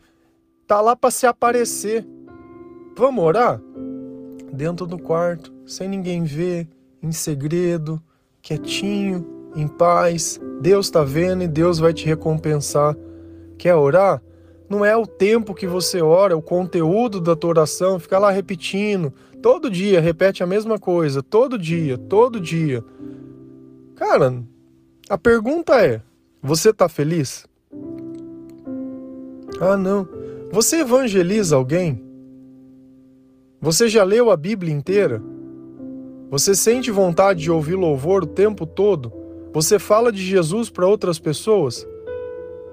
tá 0.67 0.81
lá 0.81 0.97
para 0.97 1.11
se 1.11 1.27
aparecer. 1.27 2.05
Vamos 2.99 3.23
orar? 3.23 3.61
Dentro 4.51 4.87
do 4.87 4.99
quarto, 4.99 5.53
sem 5.67 5.87
ninguém 5.87 6.25
ver, 6.25 6.67
em 7.03 7.13
segredo, 7.13 8.03
quietinho, 8.41 9.51
em 9.55 9.69
paz. 9.69 10.41
Deus 10.63 10.87
está 10.87 11.05
vendo 11.05 11.43
e 11.43 11.49
Deus 11.49 11.79
vai 11.79 11.93
te 11.93 12.07
recompensar. 12.07 12.97
Quer 13.59 13.75
orar? 13.75 14.23
Não 14.67 14.83
é 14.83 14.97
o 14.97 15.07
tempo 15.07 15.55
que 15.55 15.67
você 15.67 16.01
ora, 16.01 16.33
é 16.33 16.37
o 16.37 16.41
conteúdo 16.41 17.21
da 17.21 17.37
tua 17.37 17.51
oração, 17.51 18.01
fica 18.01 18.19
lá 18.19 18.31
repetindo. 18.31 19.13
Todo 19.43 19.71
dia, 19.71 20.01
repete 20.01 20.43
a 20.43 20.47
mesma 20.47 20.79
coisa. 20.79 21.23
Todo 21.23 21.59
dia, 21.59 21.99
todo 21.99 22.41
dia. 22.41 22.83
Cara, 23.95 24.43
a 25.07 25.19
pergunta 25.19 25.85
é: 25.85 26.01
você 26.43 26.71
está 26.71 26.89
feliz? 26.89 27.47
Ah, 29.61 29.77
não. 29.77 30.09
Você 30.51 30.81
evangeliza 30.81 31.57
alguém? 31.57 32.06
Você 33.67 33.89
já 33.89 34.05
leu 34.05 34.31
a 34.31 34.37
Bíblia 34.37 34.73
inteira? 34.73 35.21
Você 36.31 36.55
sente 36.55 36.89
vontade 36.89 37.43
de 37.43 37.51
ouvir 37.51 37.75
louvor 37.75 38.23
o 38.23 38.27
tempo 38.29 38.65
todo? 38.65 39.13
Você 39.53 39.77
fala 39.77 40.13
de 40.13 40.25
Jesus 40.25 40.71
para 40.71 40.87
outras 40.87 41.19
pessoas? 41.19 41.85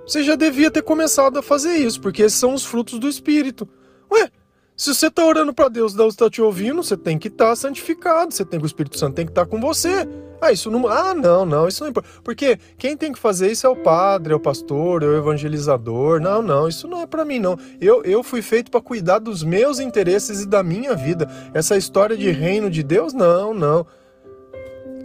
Você 0.06 0.22
já 0.22 0.36
devia 0.36 0.70
ter 0.70 0.84
começado 0.84 1.40
a 1.40 1.42
fazer 1.42 1.78
isso, 1.78 2.00
porque 2.00 2.22
esses 2.22 2.38
são 2.38 2.54
os 2.54 2.64
frutos 2.64 3.00
do 3.00 3.10
Espírito. 3.10 3.68
Ué, 4.12 4.30
se 4.75 4.94
você 4.94 5.08
está 5.08 5.24
orando 5.24 5.53
para 5.53 5.70
Deus, 5.70 5.94
Deus 5.94 6.13
está 6.13 6.30
te 6.30 6.42
ouvindo, 6.42 6.82
você 6.82 6.98
tem 6.98 7.18
que 7.20 7.27
estar 7.27 7.50
tá 7.50 7.56
santificado, 7.56 8.34
você 8.34 8.44
tem 8.44 8.60
que 8.60 8.65
o 8.65 8.68
Espírito 8.68 8.98
Santo 8.98 9.15
tem 9.15 9.25
que 9.25 9.32
estar 9.32 9.46
tá 9.46 9.50
com 9.50 9.60
você. 9.60 10.08
Ah, 10.42 10.51
isso 10.51 10.70
não. 10.70 10.88
Ah, 10.88 11.13
não, 11.13 11.46
não, 11.46 11.68
isso 11.68 11.84
não 11.84 11.92
importa. 11.92 12.10
Porque 12.22 12.60
quem 12.77 12.98
tem 12.98 13.13
que 13.13 13.20
fazer 13.20 13.51
isso 13.51 13.65
é 13.65 13.70
o 13.70 13.75
padre, 13.75 14.34
é 14.34 14.36
o 14.36 14.39
pastor, 14.39 15.03
é 15.03 15.06
o 15.06 15.18
evangelizador. 15.18 16.20
Não, 16.20 16.42
não, 16.42 16.68
isso 16.68 16.88
não 16.88 17.01
é 17.01 17.06
para 17.06 17.24
mim, 17.24 17.39
não. 17.39 17.58
Eu, 17.80 18.03
eu 18.03 18.24
fui 18.24 18.42
feito 18.42 18.70
para 18.70 18.82
cuidar 18.82 19.20
dos 19.20 19.44
meus 19.44 19.80
interesses 19.80 20.42
e 20.42 20.48
da 20.48 20.62
minha 20.62 20.96
vida. 20.96 21.30
Essa 21.53 21.77
história 21.77 22.18
de 22.18 22.30
reino 22.32 22.70
de 22.70 22.84
Deus, 22.84 23.13
não, 23.13 23.53
não. 23.53 23.86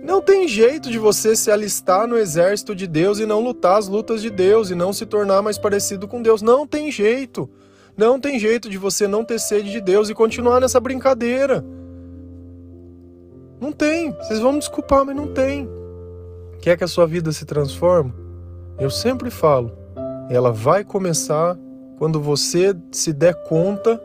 Não 0.02 0.22
tem 0.22 0.48
jeito 0.48 0.90
de 0.90 0.98
você 0.98 1.36
se 1.36 1.50
alistar 1.50 2.08
no 2.08 2.16
exército 2.16 2.74
de 2.74 2.86
Deus 2.86 3.18
e 3.18 3.26
não 3.26 3.40
lutar 3.40 3.78
as 3.78 3.86
lutas 3.86 4.22
de 4.22 4.30
Deus 4.30 4.70
e 4.70 4.74
não 4.74 4.92
se 4.92 5.04
tornar 5.04 5.42
mais 5.42 5.58
parecido 5.58 6.08
com 6.08 6.22
Deus. 6.22 6.40
Não 6.40 6.66
tem 6.66 6.90
jeito. 6.90 7.48
Não 7.98 8.20
tem 8.20 8.38
jeito 8.38 8.70
de 8.70 8.78
você 8.78 9.08
não 9.08 9.24
ter 9.24 9.40
sede 9.40 9.72
de 9.72 9.80
Deus 9.80 10.08
e 10.08 10.14
continuar 10.14 10.60
nessa 10.60 10.78
brincadeira. 10.78 11.64
Não 13.60 13.72
tem. 13.72 14.12
Vocês 14.12 14.38
vão 14.38 14.52
me 14.52 14.60
desculpar, 14.60 15.04
mas 15.04 15.16
não 15.16 15.26
tem. 15.26 15.68
Quer 16.60 16.78
que 16.78 16.84
a 16.84 16.88
sua 16.88 17.08
vida 17.08 17.32
se 17.32 17.44
transforme? 17.44 18.14
Eu 18.78 18.88
sempre 18.88 19.30
falo, 19.30 19.72
ela 20.30 20.52
vai 20.52 20.84
começar 20.84 21.58
quando 21.98 22.20
você 22.20 22.72
se 22.92 23.12
der 23.12 23.34
conta 23.42 24.00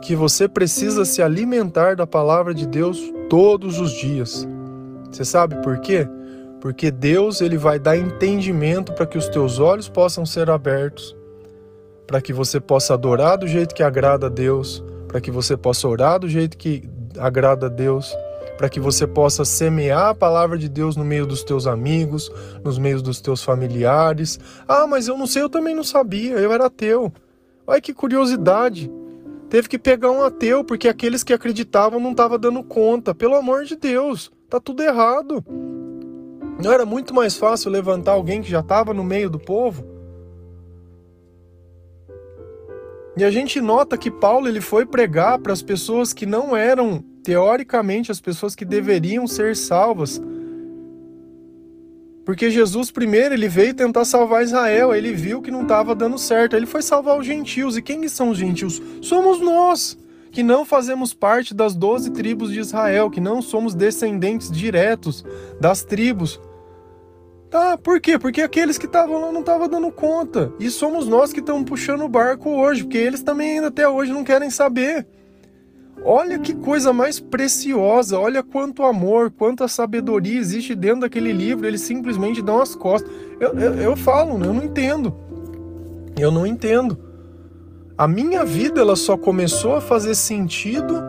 que 0.00 0.16
você 0.16 0.48
precisa 0.48 1.04
se 1.04 1.20
alimentar 1.20 1.96
da 1.96 2.06
palavra 2.06 2.54
de 2.54 2.66
Deus 2.66 2.98
todos 3.28 3.78
os 3.78 3.90
dias. 3.92 4.48
Você 5.10 5.22
sabe 5.22 5.56
por 5.56 5.80
quê? 5.80 6.08
Porque 6.62 6.90
Deus 6.90 7.42
ele 7.42 7.58
vai 7.58 7.78
dar 7.78 7.98
entendimento 7.98 8.94
para 8.94 9.04
que 9.04 9.18
os 9.18 9.28
teus 9.28 9.58
olhos 9.58 9.86
possam 9.86 10.24
ser 10.24 10.48
abertos, 10.48 11.14
para 12.10 12.20
que 12.20 12.32
você 12.32 12.58
possa 12.58 12.94
adorar 12.94 13.38
do 13.38 13.46
jeito 13.46 13.72
que 13.72 13.84
agrada 13.84 14.26
a 14.26 14.28
Deus, 14.28 14.82
para 15.06 15.20
que 15.20 15.30
você 15.30 15.56
possa 15.56 15.86
orar 15.86 16.18
do 16.18 16.28
jeito 16.28 16.58
que 16.58 16.82
agrada 17.16 17.66
a 17.66 17.68
Deus 17.68 18.12
para 18.58 18.68
que 18.68 18.80
você 18.80 19.06
possa 19.06 19.42
semear 19.42 20.08
a 20.08 20.14
palavra 20.14 20.58
de 20.58 20.68
Deus 20.68 20.94
no 20.94 21.02
meio 21.02 21.24
dos 21.24 21.42
teus 21.42 21.66
amigos, 21.66 22.30
nos 22.62 22.76
meios 22.78 23.00
dos 23.00 23.18
teus 23.18 23.42
familiares. 23.42 24.38
Ah, 24.68 24.86
mas 24.86 25.08
eu 25.08 25.16
não 25.16 25.26
sei, 25.26 25.40
eu 25.40 25.48
também 25.48 25.74
não 25.74 25.82
sabia, 25.82 26.34
eu 26.34 26.52
era 26.52 26.66
ateu. 26.66 27.10
Olha 27.66 27.80
que 27.80 27.94
curiosidade. 27.94 28.92
Teve 29.48 29.66
que 29.66 29.78
pegar 29.78 30.10
um 30.10 30.22
ateu 30.22 30.62
porque 30.62 30.88
aqueles 30.88 31.24
que 31.24 31.32
acreditavam 31.32 31.98
não 31.98 32.10
estavam 32.10 32.38
dando 32.38 32.62
conta. 32.62 33.14
Pelo 33.14 33.34
amor 33.34 33.64
de 33.64 33.76
Deus, 33.76 34.30
tá 34.46 34.60
tudo 34.60 34.82
errado. 34.82 35.42
Não 36.62 36.70
era 36.70 36.84
muito 36.84 37.14
mais 37.14 37.38
fácil 37.38 37.70
levantar 37.70 38.12
alguém 38.12 38.42
que 38.42 38.50
já 38.50 38.60
estava 38.60 38.92
no 38.92 39.02
meio 39.02 39.30
do 39.30 39.38
povo? 39.38 39.89
E 43.20 43.24
a 43.24 43.30
gente 43.30 43.60
nota 43.60 43.98
que 43.98 44.10
Paulo 44.10 44.48
ele 44.48 44.62
foi 44.62 44.86
pregar 44.86 45.38
para 45.40 45.52
as 45.52 45.60
pessoas 45.60 46.14
que 46.14 46.24
não 46.24 46.56
eram 46.56 47.04
teoricamente, 47.22 48.10
as 48.10 48.18
pessoas 48.18 48.54
que 48.54 48.64
deveriam 48.64 49.26
ser 49.26 49.54
salvas. 49.54 50.18
Porque 52.24 52.50
Jesus, 52.50 52.90
primeiro, 52.90 53.34
ele 53.34 53.46
veio 53.46 53.74
tentar 53.74 54.06
salvar 54.06 54.42
Israel, 54.42 54.94
ele 54.94 55.12
viu 55.12 55.42
que 55.42 55.50
não 55.50 55.64
estava 55.64 55.94
dando 55.94 56.16
certo, 56.16 56.56
ele 56.56 56.64
foi 56.64 56.80
salvar 56.80 57.18
os 57.18 57.26
gentios. 57.26 57.76
E 57.76 57.82
quem 57.82 58.08
são 58.08 58.30
os 58.30 58.38
gentios? 58.38 58.80
Somos 59.02 59.38
nós, 59.38 59.98
que 60.30 60.42
não 60.42 60.64
fazemos 60.64 61.12
parte 61.12 61.52
das 61.52 61.74
doze 61.74 62.08
tribos 62.12 62.50
de 62.50 62.60
Israel, 62.60 63.10
que 63.10 63.20
não 63.20 63.42
somos 63.42 63.74
descendentes 63.74 64.50
diretos 64.50 65.22
das 65.60 65.84
tribos. 65.84 66.40
Tá, 67.50 67.76
por 67.76 68.00
quê? 68.00 68.16
Porque 68.16 68.40
aqueles 68.40 68.78
que 68.78 68.86
estavam 68.86 69.20
lá 69.20 69.32
não 69.32 69.40
estavam 69.40 69.68
dando 69.68 69.90
conta. 69.90 70.52
E 70.60 70.70
somos 70.70 71.08
nós 71.08 71.32
que 71.32 71.40
estamos 71.40 71.68
puxando 71.68 72.02
o 72.02 72.08
barco 72.08 72.48
hoje, 72.48 72.84
porque 72.84 72.98
eles 72.98 73.22
também 73.22 73.56
ainda 73.56 73.66
até 73.66 73.88
hoje 73.88 74.12
não 74.12 74.22
querem 74.22 74.50
saber. 74.50 75.04
Olha 76.04 76.38
que 76.38 76.54
coisa 76.54 76.92
mais 76.92 77.18
preciosa, 77.18 78.18
olha 78.18 78.42
quanto 78.42 78.84
amor, 78.84 79.30
quanta 79.32 79.68
sabedoria 79.68 80.38
existe 80.38 80.76
dentro 80.76 81.00
daquele 81.00 81.32
livro. 81.32 81.66
Eles 81.66 81.80
simplesmente 81.80 82.40
dão 82.40 82.62
as 82.62 82.76
costas. 82.76 83.10
Eu, 83.40 83.52
eu, 83.58 83.74
eu 83.74 83.96
falo, 83.96 84.32
eu 84.44 84.54
não 84.54 84.62
entendo. 84.62 85.12
Eu 86.16 86.30
não 86.30 86.46
entendo. 86.46 86.98
A 87.98 88.06
minha 88.06 88.44
vida 88.44 88.80
ela 88.80 88.94
só 88.94 89.16
começou 89.16 89.74
a 89.74 89.80
fazer 89.80 90.14
sentido 90.14 91.02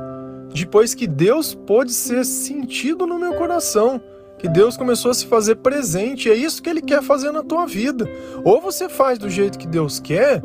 depois 0.53 0.93
que 0.93 1.07
Deus 1.07 1.53
pôde 1.53 1.93
ser 1.93 2.25
sentido 2.25 3.05
no 3.05 3.19
meu 3.19 3.36
coração. 3.36 4.01
Que 4.41 4.50
Deus 4.50 4.75
começou 4.75 5.12
a 5.12 5.13
se 5.13 5.27
fazer 5.27 5.55
presente. 5.55 6.29
É 6.29 6.36
isso 6.36 6.62
que 6.62 6.69
Ele 6.69 6.81
quer 6.81 7.01
fazer 7.01 7.31
na 7.31 7.43
tua 7.43 7.65
vida. 7.65 8.10
Ou 8.43 8.60
você 8.60 8.89
faz 8.89 9.17
do 9.17 9.29
jeito 9.29 9.57
que 9.57 9.67
Deus 9.67 10.00
quer 10.00 10.41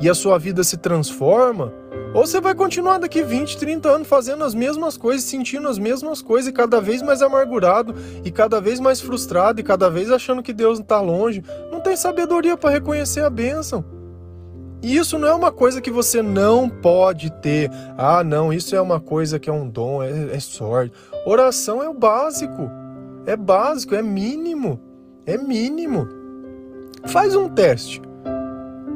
e 0.00 0.08
a 0.08 0.14
sua 0.14 0.38
vida 0.38 0.64
se 0.64 0.78
transforma 0.78 1.74
ou 2.12 2.26
você 2.26 2.40
vai 2.40 2.56
continuar 2.56 2.98
daqui 2.98 3.22
20, 3.22 3.56
30 3.56 3.88
anos 3.88 4.08
fazendo 4.08 4.42
as 4.42 4.52
mesmas 4.52 4.96
coisas, 4.96 5.24
sentindo 5.24 5.68
as 5.68 5.78
mesmas 5.78 6.20
coisas 6.20 6.48
e 6.48 6.52
cada 6.52 6.80
vez 6.80 7.02
mais 7.02 7.22
amargurado 7.22 7.94
e 8.24 8.32
cada 8.32 8.60
vez 8.60 8.80
mais 8.80 9.00
frustrado 9.00 9.60
e 9.60 9.62
cada 9.62 9.88
vez 9.88 10.10
achando 10.10 10.42
que 10.42 10.52
Deus 10.52 10.80
está 10.80 11.00
longe. 11.00 11.42
Não 11.70 11.80
tem 11.80 11.94
sabedoria 11.94 12.56
para 12.56 12.70
reconhecer 12.70 13.20
a 13.20 13.30
bênção. 13.30 13.84
E 14.82 14.96
isso 14.96 15.18
não 15.18 15.28
é 15.28 15.34
uma 15.34 15.52
coisa 15.52 15.80
que 15.80 15.90
você 15.90 16.20
não 16.20 16.68
pode 16.68 17.30
ter. 17.30 17.70
Ah, 17.96 18.24
não, 18.24 18.52
isso 18.52 18.74
é 18.74 18.80
uma 18.80 18.98
coisa 18.98 19.38
que 19.38 19.48
é 19.48 19.52
um 19.52 19.68
dom, 19.68 20.02
é, 20.02 20.34
é 20.34 20.40
sorte. 20.40 20.92
Oração 21.24 21.80
é 21.80 21.88
o 21.88 21.94
básico. 21.94 22.79
É 23.26 23.36
básico, 23.36 23.94
é 23.94 24.02
mínimo. 24.02 24.80
É 25.26 25.36
mínimo. 25.36 26.08
Faz 27.06 27.34
um 27.36 27.48
teste. 27.48 28.00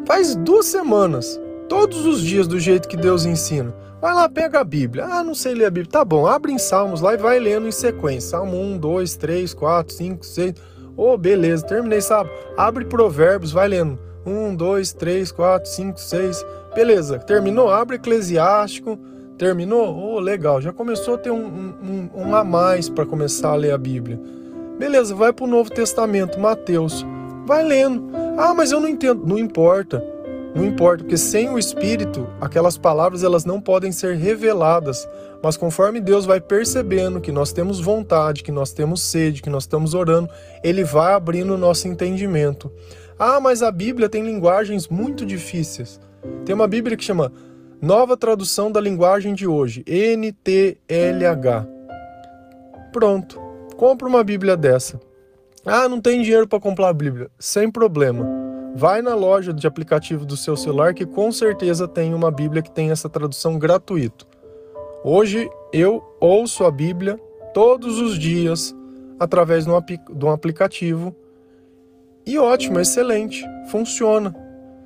Faz 0.06 0.34
duas 0.36 0.66
semanas 0.66 1.40
todos 1.68 2.04
os 2.04 2.20
dias 2.20 2.46
do 2.46 2.58
jeito 2.58 2.88
que 2.88 2.96
Deus 2.96 3.24
ensina. 3.24 3.74
Vai 4.00 4.12
lá, 4.12 4.28
pega 4.28 4.60
a 4.60 4.64
Bíblia. 4.64 5.06
Ah, 5.06 5.24
não 5.24 5.34
sei 5.34 5.54
ler 5.54 5.66
a 5.66 5.70
Bíblia. 5.70 5.90
Tá 5.90 6.04
bom, 6.04 6.26
abre 6.26 6.52
em 6.52 6.58
Salmos 6.58 7.00
lá 7.00 7.14
e 7.14 7.16
vai 7.16 7.38
lendo 7.38 7.66
em 7.66 7.72
sequência. 7.72 8.30
Salmo 8.30 8.56
1, 8.56 8.78
2, 8.78 9.16
3, 9.16 9.54
4, 9.54 9.94
5, 9.94 10.26
6. 10.26 10.54
Oh, 10.96 11.16
beleza, 11.16 11.64
terminei, 11.64 12.00
sabe? 12.00 12.30
Abre 12.56 12.84
Provérbios, 12.84 13.50
vai 13.50 13.68
lendo. 13.68 13.98
1, 14.26 14.54
2, 14.54 14.92
3, 14.92 15.32
4, 15.32 15.70
5, 15.70 16.00
6. 16.00 16.46
Beleza, 16.74 17.18
terminou? 17.18 17.70
Abre 17.70 17.96
Eclesiástico. 17.96 18.98
Terminou? 19.44 19.94
Oh, 19.94 20.20
legal, 20.20 20.58
já 20.58 20.72
começou 20.72 21.16
a 21.16 21.18
ter 21.18 21.30
um, 21.30 21.44
um, 21.44 22.08
um 22.14 22.34
a 22.34 22.42
mais 22.42 22.88
para 22.88 23.04
começar 23.04 23.50
a 23.50 23.54
ler 23.54 23.72
a 23.72 23.76
Bíblia. 23.76 24.18
Beleza, 24.78 25.14
vai 25.14 25.34
para 25.34 25.44
o 25.44 25.46
Novo 25.46 25.68
Testamento, 25.68 26.40
Mateus. 26.40 27.04
Vai 27.44 27.62
lendo. 27.62 28.10
Ah, 28.38 28.54
mas 28.54 28.72
eu 28.72 28.80
não 28.80 28.88
entendo. 28.88 29.22
Não 29.26 29.38
importa. 29.38 30.02
Não 30.54 30.64
importa, 30.64 31.04
porque 31.04 31.18
sem 31.18 31.50
o 31.50 31.58
Espírito, 31.58 32.26
aquelas 32.40 32.78
palavras 32.78 33.22
elas 33.22 33.44
não 33.44 33.60
podem 33.60 33.92
ser 33.92 34.16
reveladas. 34.16 35.06
Mas 35.42 35.58
conforme 35.58 36.00
Deus 36.00 36.24
vai 36.24 36.40
percebendo 36.40 37.20
que 37.20 37.30
nós 37.30 37.52
temos 37.52 37.78
vontade, 37.78 38.42
que 38.42 38.50
nós 38.50 38.72
temos 38.72 39.02
sede, 39.02 39.42
que 39.42 39.50
nós 39.50 39.64
estamos 39.64 39.92
orando, 39.92 40.30
Ele 40.62 40.84
vai 40.84 41.12
abrindo 41.12 41.52
o 41.52 41.58
nosso 41.58 41.86
entendimento. 41.86 42.72
Ah, 43.18 43.38
mas 43.40 43.62
a 43.62 43.70
Bíblia 43.70 44.08
tem 44.08 44.24
linguagens 44.24 44.88
muito 44.88 45.26
difíceis. 45.26 46.00
Tem 46.46 46.54
uma 46.54 46.66
Bíblia 46.66 46.96
que 46.96 47.04
chama 47.04 47.30
Nova 47.84 48.16
tradução 48.16 48.72
da 48.72 48.80
linguagem 48.80 49.34
de 49.34 49.46
hoje, 49.46 49.84
NTLH. 49.86 51.68
Pronto. 52.90 53.38
Compra 53.76 54.08
uma 54.08 54.24
Bíblia 54.24 54.56
dessa. 54.56 54.98
Ah, 55.66 55.86
não 55.86 56.00
tem 56.00 56.22
dinheiro 56.22 56.48
para 56.48 56.58
comprar 56.58 56.88
a 56.88 56.94
Bíblia. 56.94 57.30
Sem 57.38 57.70
problema. 57.70 58.26
Vai 58.74 59.02
na 59.02 59.14
loja 59.14 59.52
de 59.52 59.66
aplicativo 59.66 60.24
do 60.24 60.34
seu 60.34 60.56
celular 60.56 60.94
que 60.94 61.04
com 61.04 61.30
certeza 61.30 61.86
tem 61.86 62.14
uma 62.14 62.30
Bíblia 62.30 62.62
que 62.62 62.70
tem 62.70 62.90
essa 62.90 63.06
tradução 63.06 63.58
gratuito. 63.58 64.26
Hoje 65.04 65.46
eu 65.70 66.02
ouço 66.18 66.64
a 66.64 66.70
Bíblia 66.70 67.20
todos 67.52 68.00
os 68.00 68.18
dias 68.18 68.74
através 69.20 69.66
de 69.66 69.70
um 70.24 70.30
aplicativo 70.30 71.14
e 72.24 72.38
ótimo, 72.38 72.80
excelente, 72.80 73.44
funciona. 73.70 74.34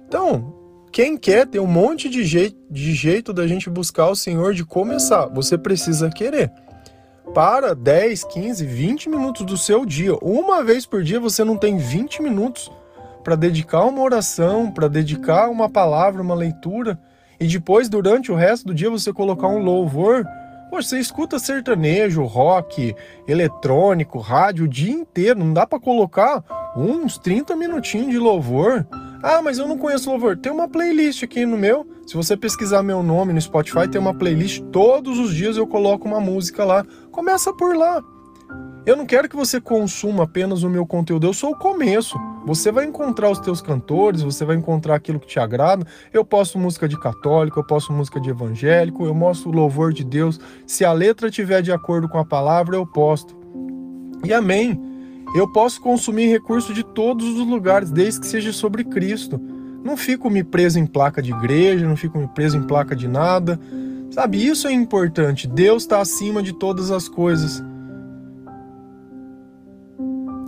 Então, 0.09 0.58
quem 0.93 1.17
quer 1.17 1.47
tem 1.47 1.61
um 1.61 1.67
monte 1.67 2.09
de 2.09 2.25
jeito, 2.25 2.57
de 2.71 2.93
jeito 2.93 3.33
da 3.33 3.47
gente 3.47 3.71
buscar 3.71 4.09
o 4.09 4.17
Senhor 4.17 4.55
de 4.55 4.65
começar. 4.65 5.27
Você 5.27 5.57
precisa 5.57 6.11
querer. 6.11 6.51
Para 7.35 7.75
10, 7.75 8.25
15, 8.25 8.65
20 8.65 9.09
minutos 9.09 9.45
do 9.45 9.57
seu 9.57 9.85
dia. 9.85 10.15
Uma 10.23 10.65
vez 10.65 10.87
por 10.87 11.03
dia 11.03 11.21
você 11.21 11.45
não 11.45 11.57
tem 11.57 11.77
20 11.77 12.23
minutos 12.23 12.71
para 13.23 13.37
dedicar 13.37 13.85
uma 13.85 14.03
oração, 14.03 14.71
para 14.71 14.89
dedicar 14.89 15.51
uma 15.51 15.69
palavra, 15.69 16.23
uma 16.23 16.35
leitura. 16.35 16.99
E 17.39 17.47
depois, 17.47 17.89
durante 17.89 18.33
o 18.33 18.35
resto 18.35 18.67
do 18.67 18.75
dia, 18.75 18.91
você 18.91 19.13
colocar 19.13 19.49
um 19.49 19.59
louvor 19.59 20.25
você 20.71 20.99
escuta 20.99 21.39
sertanejo, 21.39 22.23
rock, 22.25 22.95
eletrônico, 23.27 24.19
rádio 24.19 24.67
o 24.67 24.69
dia 24.69 24.93
inteiro, 24.93 25.39
não 25.39 25.53
dá 25.53 25.67
para 25.67 25.81
colocar 25.81 26.45
uns 26.77 27.17
30 27.19 27.57
minutinhos 27.57 28.11
de 28.11 28.19
louvor? 28.19 28.87
Ah, 29.23 29.43
mas 29.43 29.59
eu 29.59 29.67
não 29.67 29.77
conheço 29.77 30.11
louvor. 30.11 30.37
Tem 30.37 30.53
uma 30.53 30.69
playlist 30.69 31.23
aqui 31.23 31.45
no 31.45 31.57
meu. 31.57 31.87
Se 32.07 32.15
você 32.15 32.37
pesquisar 32.37 32.83
meu 32.83 33.03
nome 33.03 33.33
no 33.33 33.41
Spotify, 33.41 33.89
tem 33.89 34.01
uma 34.01 34.15
playlist. 34.15 34.63
Todos 34.73 35.19
os 35.19 35.35
dias 35.35 35.57
eu 35.57 35.67
coloco 35.67 36.07
uma 36.07 36.21
música 36.21 36.65
lá. 36.65 36.85
Começa 37.11 37.53
por 37.53 37.77
lá. 37.77 38.03
Eu 38.87 38.97
não 38.97 39.05
quero 39.05 39.29
que 39.29 39.37
você 39.37 39.61
consuma 39.61 40.25
apenas 40.25 40.63
o 40.63 40.71
meu 40.71 40.87
conteúdo, 40.87 41.27
eu 41.27 41.35
sou 41.35 41.51
o 41.51 41.55
começo. 41.55 42.19
Você 42.47 42.73
vai 42.73 42.87
encontrar 42.87 43.29
os 43.29 43.39
teus 43.39 43.61
cantores, 43.61 44.23
você 44.23 44.47
vai 44.47 44.57
encontrar 44.57 44.95
aquilo 44.95 45.21
que 45.21 45.27
te 45.27 45.39
agrada. 45.39 45.87
Eu 46.11 46.25
posto 46.25 46.59
música 46.59 46.89
de 46.89 46.99
católico, 46.99 47.61
eu 47.61 47.65
posto 47.67 47.93
música 47.93 48.19
de 48.19 48.31
evangélico, 48.31 49.05
eu 49.05 49.13
mostro 49.13 49.51
o 49.51 49.53
louvor 49.53 49.93
de 49.93 50.05
Deus. 50.05 50.41
Se 50.67 50.87
a 50.87 50.93
letra 50.95 51.31
tiver 51.31 51.61
de 51.61 51.71
acordo 51.71 52.09
com 52.09 52.17
a 52.17 52.25
palavra, 52.25 52.77
eu 52.77 52.87
posto. 52.87 53.37
E 54.25 54.33
amém. 54.33 54.88
Eu 55.35 55.47
posso 55.47 55.81
consumir 55.81 56.29
recurso 56.29 56.73
de 56.73 56.83
todos 56.83 57.27
os 57.27 57.47
lugares, 57.47 57.91
desde 57.91 58.21
que 58.21 58.27
seja 58.27 58.53
sobre 58.53 58.85
Cristo. 58.85 59.41
Não 59.85 59.97
fico 59.97 60.31
me 60.31 60.43
preso 60.43 60.79
em 60.79 60.87
placa 60.87 61.23
de 61.23 61.33
igreja, 61.33 61.87
não 61.87 61.97
fico 61.97 62.19
me 62.19 62.27
preso 62.29 62.57
em 62.57 62.63
placa 62.63 62.97
de 62.97 63.07
nada. 63.07 63.59
Sabe, 64.11 64.45
isso 64.45 64.67
é 64.67 64.73
importante. 64.73 65.47
Deus 65.47 65.83
está 65.83 66.01
acima 66.01 66.43
de 66.43 66.53
todas 66.53 66.91
as 66.91 67.09
coisas. 67.09 67.63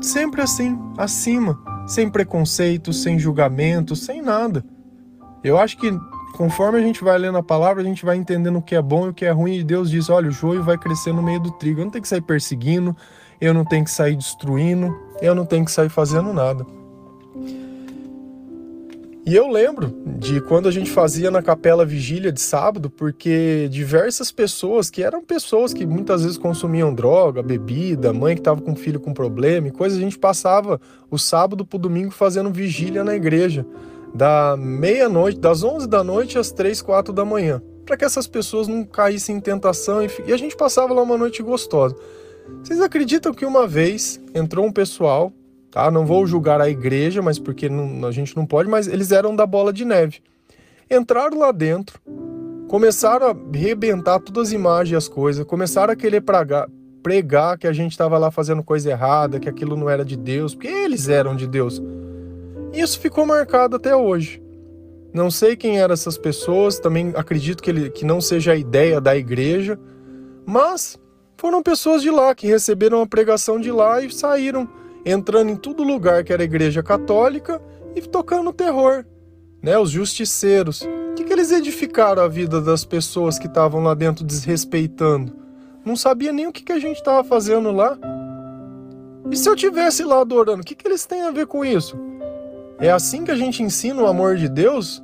Sempre 0.00 0.40
assim, 0.40 0.78
acima, 0.96 1.58
sem 1.87 2.08
preconceitos, 2.08 3.02
sem 3.02 3.18
julgamentos, 3.18 4.00
sem 4.00 4.22
nada. 4.22 4.64
Eu 5.44 5.58
acho 5.58 5.76
que 5.76 5.92
conforme 6.32 6.78
a 6.78 6.82
gente 6.82 7.04
vai 7.04 7.18
lendo 7.18 7.37
a 7.37 7.42
palavra, 7.42 7.82
a 7.82 7.84
gente 7.84 8.04
vai 8.04 8.16
entendendo 8.16 8.56
o 8.56 8.62
que 8.62 8.75
é 8.75 8.80
bom 8.80 9.06
e 9.06 9.10
o 9.10 9.14
que 9.14 9.26
é 9.26 9.30
ruim, 9.30 9.58
e 9.58 9.64
Deus 9.64 9.90
diz: 9.90 10.08
olha, 10.08 10.28
o 10.28 10.32
joio 10.32 10.62
vai 10.62 10.78
crescer 10.78 11.12
no 11.12 11.22
meio 11.22 11.38
do 11.38 11.50
trigo. 11.52 11.80
Eu 11.80 11.84
não 11.84 11.92
tenho 11.92 12.02
que 12.02 12.08
sair 12.08 12.22
perseguindo, 12.22 12.96
eu 13.40 13.54
não 13.54 13.64
tenho 13.64 13.85
que 13.85 13.90
sair 13.90 14.16
destruindo, 14.16 14.94
eu 15.23 15.35
não 15.35 15.47
tenho 15.47 15.64
que 15.64 15.70
sair 15.70 15.88
fazendo 15.88 16.32
nada. 16.32 16.66
E 19.30 19.37
eu 19.37 19.49
lembro 19.49 19.94
de 20.18 20.40
quando 20.40 20.66
a 20.66 20.73
gente 20.73 20.90
fazia 20.90 21.30
na 21.30 21.42
capela 21.42 21.85
vigília 21.85 22.32
de 22.32 22.40
sábado, 22.40 22.90
porque 22.90 23.68
diversas 23.70 24.32
pessoas, 24.32 24.90
que 24.90 25.02
eram 25.02 25.23
pessoas 25.23 25.75
que 25.75 25.87
muitas 25.87 26.23
vezes 26.23 26.38
consumiam 26.38 26.92
droga, 26.92 27.43
bebida, 27.43 28.12
mãe 28.12 28.34
que 28.34 28.41
estava 28.41 28.60
com 28.60 28.75
filho 28.75 28.99
com 28.99 29.12
problema 29.12 29.69
e 29.69 29.71
coisa, 29.71 29.97
a 29.97 30.00
gente 30.00 30.19
passava 30.19 30.80
o 31.10 31.19
sábado 31.19 31.64
para 31.64 31.76
o 31.76 31.80
domingo 31.80 32.10
fazendo 32.10 32.50
vigília 32.50 33.04
na 33.04 33.14
igreja, 33.14 33.64
da 34.12 34.56
meia-noite, 34.58 35.38
das 35.38 35.62
11 35.62 35.86
da 35.86 36.02
noite 36.02 36.38
às 36.38 36.50
3, 36.50 36.80
4 36.82 37.12
da 37.12 37.25
manhã, 37.25 37.62
para 37.84 37.97
que 37.97 38.04
essas 38.04 38.26
pessoas 38.26 38.67
não 38.67 38.84
caíssem 38.84 39.36
em 39.36 39.41
tentação 39.41 40.02
e, 40.02 40.10
e 40.26 40.32
a 40.32 40.36
gente 40.36 40.56
passava 40.56 40.95
lá 40.95 41.02
uma 41.02 41.17
noite 41.19 41.43
gostosa. 41.43 41.95
Vocês 42.63 42.80
acreditam 42.80 43.32
que 43.32 43.47
uma 43.47 43.67
vez 43.67 44.21
entrou 44.34 44.67
um 44.67 44.73
pessoal 44.73 45.32
tá? 45.71 45.91
Não 45.91 46.04
vou 46.04 46.26
julgar 46.26 46.60
a 46.60 46.69
igreja, 46.69 47.23
mas 47.23 47.39
porque 47.39 47.69
não, 47.69 48.06
a 48.06 48.13
gente 48.13 48.36
não 48.36 48.45
pode, 48.45 48.69
mas 48.69 48.86
eles 48.89 49.13
eram 49.13 49.34
da 49.34 49.47
bola 49.47 49.73
de 49.73 49.84
neve. 49.84 50.21
Entraram 50.91 51.39
lá 51.39 51.52
dentro, 51.52 52.00
começaram 52.69 53.28
a 53.28 53.36
arrebentar 53.56 54.19
todas 54.19 54.49
as 54.49 54.52
imagens 54.52 54.93
e 54.93 54.97
as 54.97 55.08
coisas, 55.08 55.45
começaram 55.45 55.93
a 55.93 55.97
querer 55.97 56.21
pregar, 56.23 56.69
pregar 57.02 57.56
que 57.56 57.67
a 57.67 57.73
gente 57.73 57.93
estava 57.93 58.19
lá 58.19 58.30
fazendo 58.30 58.63
coisa 58.63 58.91
errada, 58.91 59.39
que 59.39 59.49
aquilo 59.49 59.76
não 59.76 59.89
era 59.89 60.04
de 60.04 60.17
Deus, 60.17 60.54
porque 60.54 60.69
eles 60.69 61.08
eram 61.08 61.36
de 61.36 61.47
Deus. 61.47 61.80
Isso 62.73 62.99
ficou 62.99 63.25
marcado 63.25 63.76
até 63.76 63.95
hoje. 63.95 64.43
Não 65.13 65.30
sei 65.30 65.56
quem 65.56 65.80
eram 65.80 65.93
essas 65.93 66.17
pessoas, 66.17 66.78
também 66.78 67.13
acredito 67.17 67.63
que, 67.63 67.71
ele, 67.71 67.91
que 67.91 68.04
não 68.04 68.21
seja 68.21 68.52
a 68.52 68.56
ideia 68.56 69.00
da 69.00 69.17
igreja, 69.17 69.78
mas 70.47 70.99
foram 71.40 71.62
pessoas 71.62 72.02
de 72.02 72.10
lá 72.10 72.34
que 72.34 72.46
receberam 72.46 73.00
a 73.00 73.06
pregação 73.06 73.58
de 73.58 73.72
lá 73.72 74.02
e 74.02 74.12
saíram 74.12 74.68
entrando 75.06 75.50
em 75.50 75.56
todo 75.56 75.82
lugar 75.82 76.22
que 76.22 76.34
era 76.34 76.44
igreja 76.44 76.82
católica 76.82 77.58
e 77.96 78.02
tocando 78.02 78.52
terror. 78.52 79.06
Né, 79.62 79.78
os 79.78 79.90
justiceiros. 79.90 80.82
O 80.82 81.14
que, 81.14 81.24
que 81.24 81.32
eles 81.32 81.50
edificaram 81.50 82.22
a 82.22 82.28
vida 82.28 82.60
das 82.60 82.84
pessoas 82.84 83.38
que 83.38 83.46
estavam 83.46 83.82
lá 83.82 83.94
dentro 83.94 84.22
desrespeitando? 84.22 85.34
Não 85.82 85.96
sabia 85.96 86.30
nem 86.30 86.46
o 86.46 86.52
que, 86.52 86.62
que 86.62 86.72
a 86.72 86.78
gente 86.78 86.98
estava 86.98 87.24
fazendo 87.24 87.70
lá. 87.72 87.98
E 89.30 89.36
se 89.36 89.48
eu 89.48 89.56
tivesse 89.56 90.04
lá 90.04 90.20
adorando, 90.20 90.60
o 90.60 90.64
que, 90.64 90.74
que 90.74 90.86
eles 90.86 91.06
têm 91.06 91.22
a 91.22 91.30
ver 91.30 91.46
com 91.46 91.64
isso? 91.64 91.98
É 92.78 92.90
assim 92.90 93.24
que 93.24 93.30
a 93.30 93.36
gente 93.36 93.62
ensina 93.62 94.02
o 94.02 94.06
amor 94.06 94.36
de 94.36 94.48
Deus? 94.48 95.02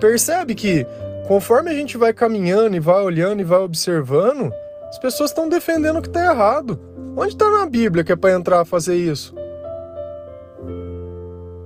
Percebe 0.00 0.54
que 0.54 0.86
conforme 1.28 1.70
a 1.70 1.74
gente 1.74 1.98
vai 1.98 2.12
caminhando 2.12 2.74
e 2.74 2.80
vai 2.80 3.02
olhando 3.02 3.40
e 3.40 3.44
vai 3.44 3.60
observando, 3.60 4.52
as 4.92 4.98
pessoas 4.98 5.30
estão 5.30 5.48
defendendo 5.48 6.00
o 6.00 6.02
que 6.02 6.08
está 6.08 6.22
errado. 6.22 6.78
Onde 7.16 7.32
está 7.32 7.50
na 7.50 7.64
Bíblia 7.64 8.04
que 8.04 8.12
é 8.12 8.16
para 8.16 8.34
entrar 8.34 8.60
a 8.60 8.64
fazer 8.66 8.94
isso? 8.94 9.34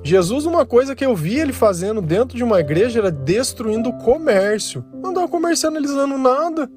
Jesus, 0.01 0.47
uma 0.47 0.65
coisa 0.65 0.95
que 0.95 1.05
eu 1.05 1.13
vi 1.13 1.41
ele 1.41 1.53
fazendo 1.53 2.01
dentro 2.01 2.37
de 2.37 2.45
uma 2.45 2.61
igreja 2.61 3.01
era 3.01 3.11
destruindo 3.11 3.89
o 3.89 3.99
comércio. 3.99 4.85
Não 5.03 5.11
estava 5.11 5.27
comercializando 5.27 6.17
nada. 6.17 6.71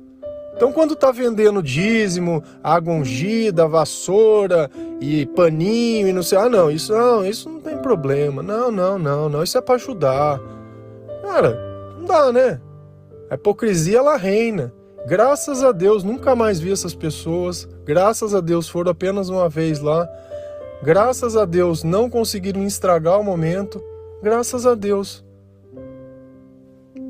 Então, 0.56 0.72
quando 0.72 0.96
está 0.96 1.12
vendendo 1.12 1.62
dízimo, 1.62 2.44
água 2.64 2.96
ungida, 2.96 3.68
vassoura 3.68 4.72
e 5.00 5.28
paninho 5.28 6.08
e 6.08 6.12
não 6.12 6.24
sei, 6.24 6.40
ah, 6.40 6.50
não, 6.50 6.72
isso 6.72 6.92
não, 6.92 7.24
isso 7.24 7.48
não 7.48 7.62
tem 7.62 7.78
problema. 7.78 8.42
Não, 8.42 8.72
não, 8.72 8.98
não, 8.98 9.30
não, 9.30 9.44
isso 9.44 9.56
é 9.56 9.62
para 9.62 9.76
ajudar. 9.76 10.42
Cara, 11.22 11.56
não 12.00 12.06
dá, 12.06 12.32
né? 12.32 12.60
A 13.30 13.36
hipocrisia 13.36 14.00
ela 14.00 14.18
reina. 14.18 14.74
Graças 15.08 15.64
a 15.64 15.72
Deus, 15.72 16.04
nunca 16.04 16.36
mais 16.36 16.60
vi 16.60 16.72
essas 16.72 16.94
pessoas. 16.94 17.68
Graças 17.86 18.34
a 18.34 18.42
Deus, 18.42 18.68
foram 18.68 18.92
apenas 18.92 19.30
uma 19.30 19.48
vez 19.50 19.80
lá. 19.80 20.08
Graças 20.84 21.36
a 21.36 21.46
Deus, 21.46 21.84
não 21.84 22.10
conseguiram 22.10 22.64
estragar 22.64 23.20
o 23.20 23.24
momento. 23.24 23.84
Graças 24.22 24.66
a 24.66 24.76
Deus. 24.76 25.24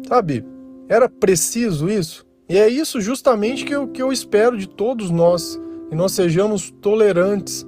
Sabe, 0.08 0.46
era 0.88 1.08
preciso 1.08 1.90
isso? 1.90 2.26
E 2.48 2.58
é 2.58 2.68
isso 2.68 3.00
justamente 3.00 3.64
que 3.64 3.74
eu, 3.74 3.88
que 3.88 4.02
eu 4.02 4.12
espero 4.12 4.58
de 4.58 4.68
todos 4.68 5.12
nós. 5.12 5.60
Que 5.90 5.96
nós 5.96 6.14
sejamos 6.14 6.72
tolerantes. 6.82 7.66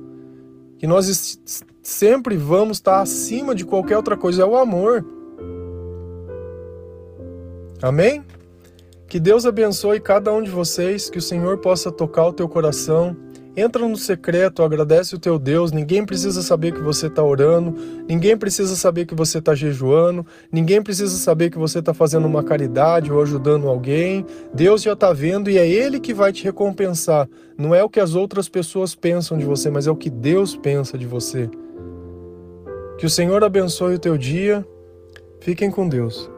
Que 0.79 0.87
nós 0.87 1.39
sempre 1.83 2.35
vamos 2.35 2.77
estar 2.77 2.99
acima 2.99 3.53
de 3.53 3.63
qualquer 3.63 3.97
outra 3.97 4.17
coisa. 4.17 4.41
É 4.41 4.45
o 4.45 4.57
amor. 4.57 5.05
Amém? 7.79 8.23
Que 9.11 9.19
Deus 9.19 9.45
abençoe 9.45 9.99
cada 9.99 10.31
um 10.31 10.41
de 10.41 10.49
vocês, 10.49 11.09
que 11.09 11.17
o 11.17 11.21
Senhor 11.21 11.57
possa 11.57 11.91
tocar 11.91 12.27
o 12.27 12.31
teu 12.31 12.47
coração. 12.47 13.13
Entra 13.57 13.85
no 13.85 13.97
secreto, 13.97 14.63
agradece 14.63 15.13
o 15.13 15.19
teu 15.19 15.37
Deus. 15.37 15.73
Ninguém 15.73 16.05
precisa 16.05 16.41
saber 16.41 16.71
que 16.71 16.79
você 16.79 17.07
está 17.07 17.21
orando, 17.21 17.75
ninguém 18.07 18.37
precisa 18.37 18.73
saber 18.73 19.05
que 19.05 19.13
você 19.13 19.39
está 19.39 19.53
jejuando, 19.53 20.25
ninguém 20.49 20.81
precisa 20.81 21.17
saber 21.17 21.49
que 21.49 21.57
você 21.57 21.79
está 21.79 21.93
fazendo 21.93 22.25
uma 22.25 22.41
caridade 22.41 23.11
ou 23.11 23.21
ajudando 23.21 23.67
alguém. 23.67 24.25
Deus 24.53 24.81
já 24.81 24.93
está 24.93 25.11
vendo 25.11 25.49
e 25.49 25.57
é 25.57 25.67
Ele 25.67 25.99
que 25.99 26.13
vai 26.13 26.31
te 26.31 26.45
recompensar. 26.45 27.27
Não 27.57 27.75
é 27.75 27.83
o 27.83 27.89
que 27.89 27.99
as 27.99 28.15
outras 28.15 28.47
pessoas 28.47 28.95
pensam 28.95 29.37
de 29.37 29.43
você, 29.43 29.69
mas 29.69 29.87
é 29.87 29.91
o 29.91 29.95
que 29.97 30.09
Deus 30.09 30.55
pensa 30.55 30.97
de 30.97 31.05
você. 31.05 31.49
Que 32.97 33.05
o 33.05 33.09
Senhor 33.09 33.43
abençoe 33.43 33.95
o 33.95 33.99
teu 33.99 34.17
dia. 34.17 34.65
Fiquem 35.41 35.69
com 35.69 35.89
Deus. 35.89 36.31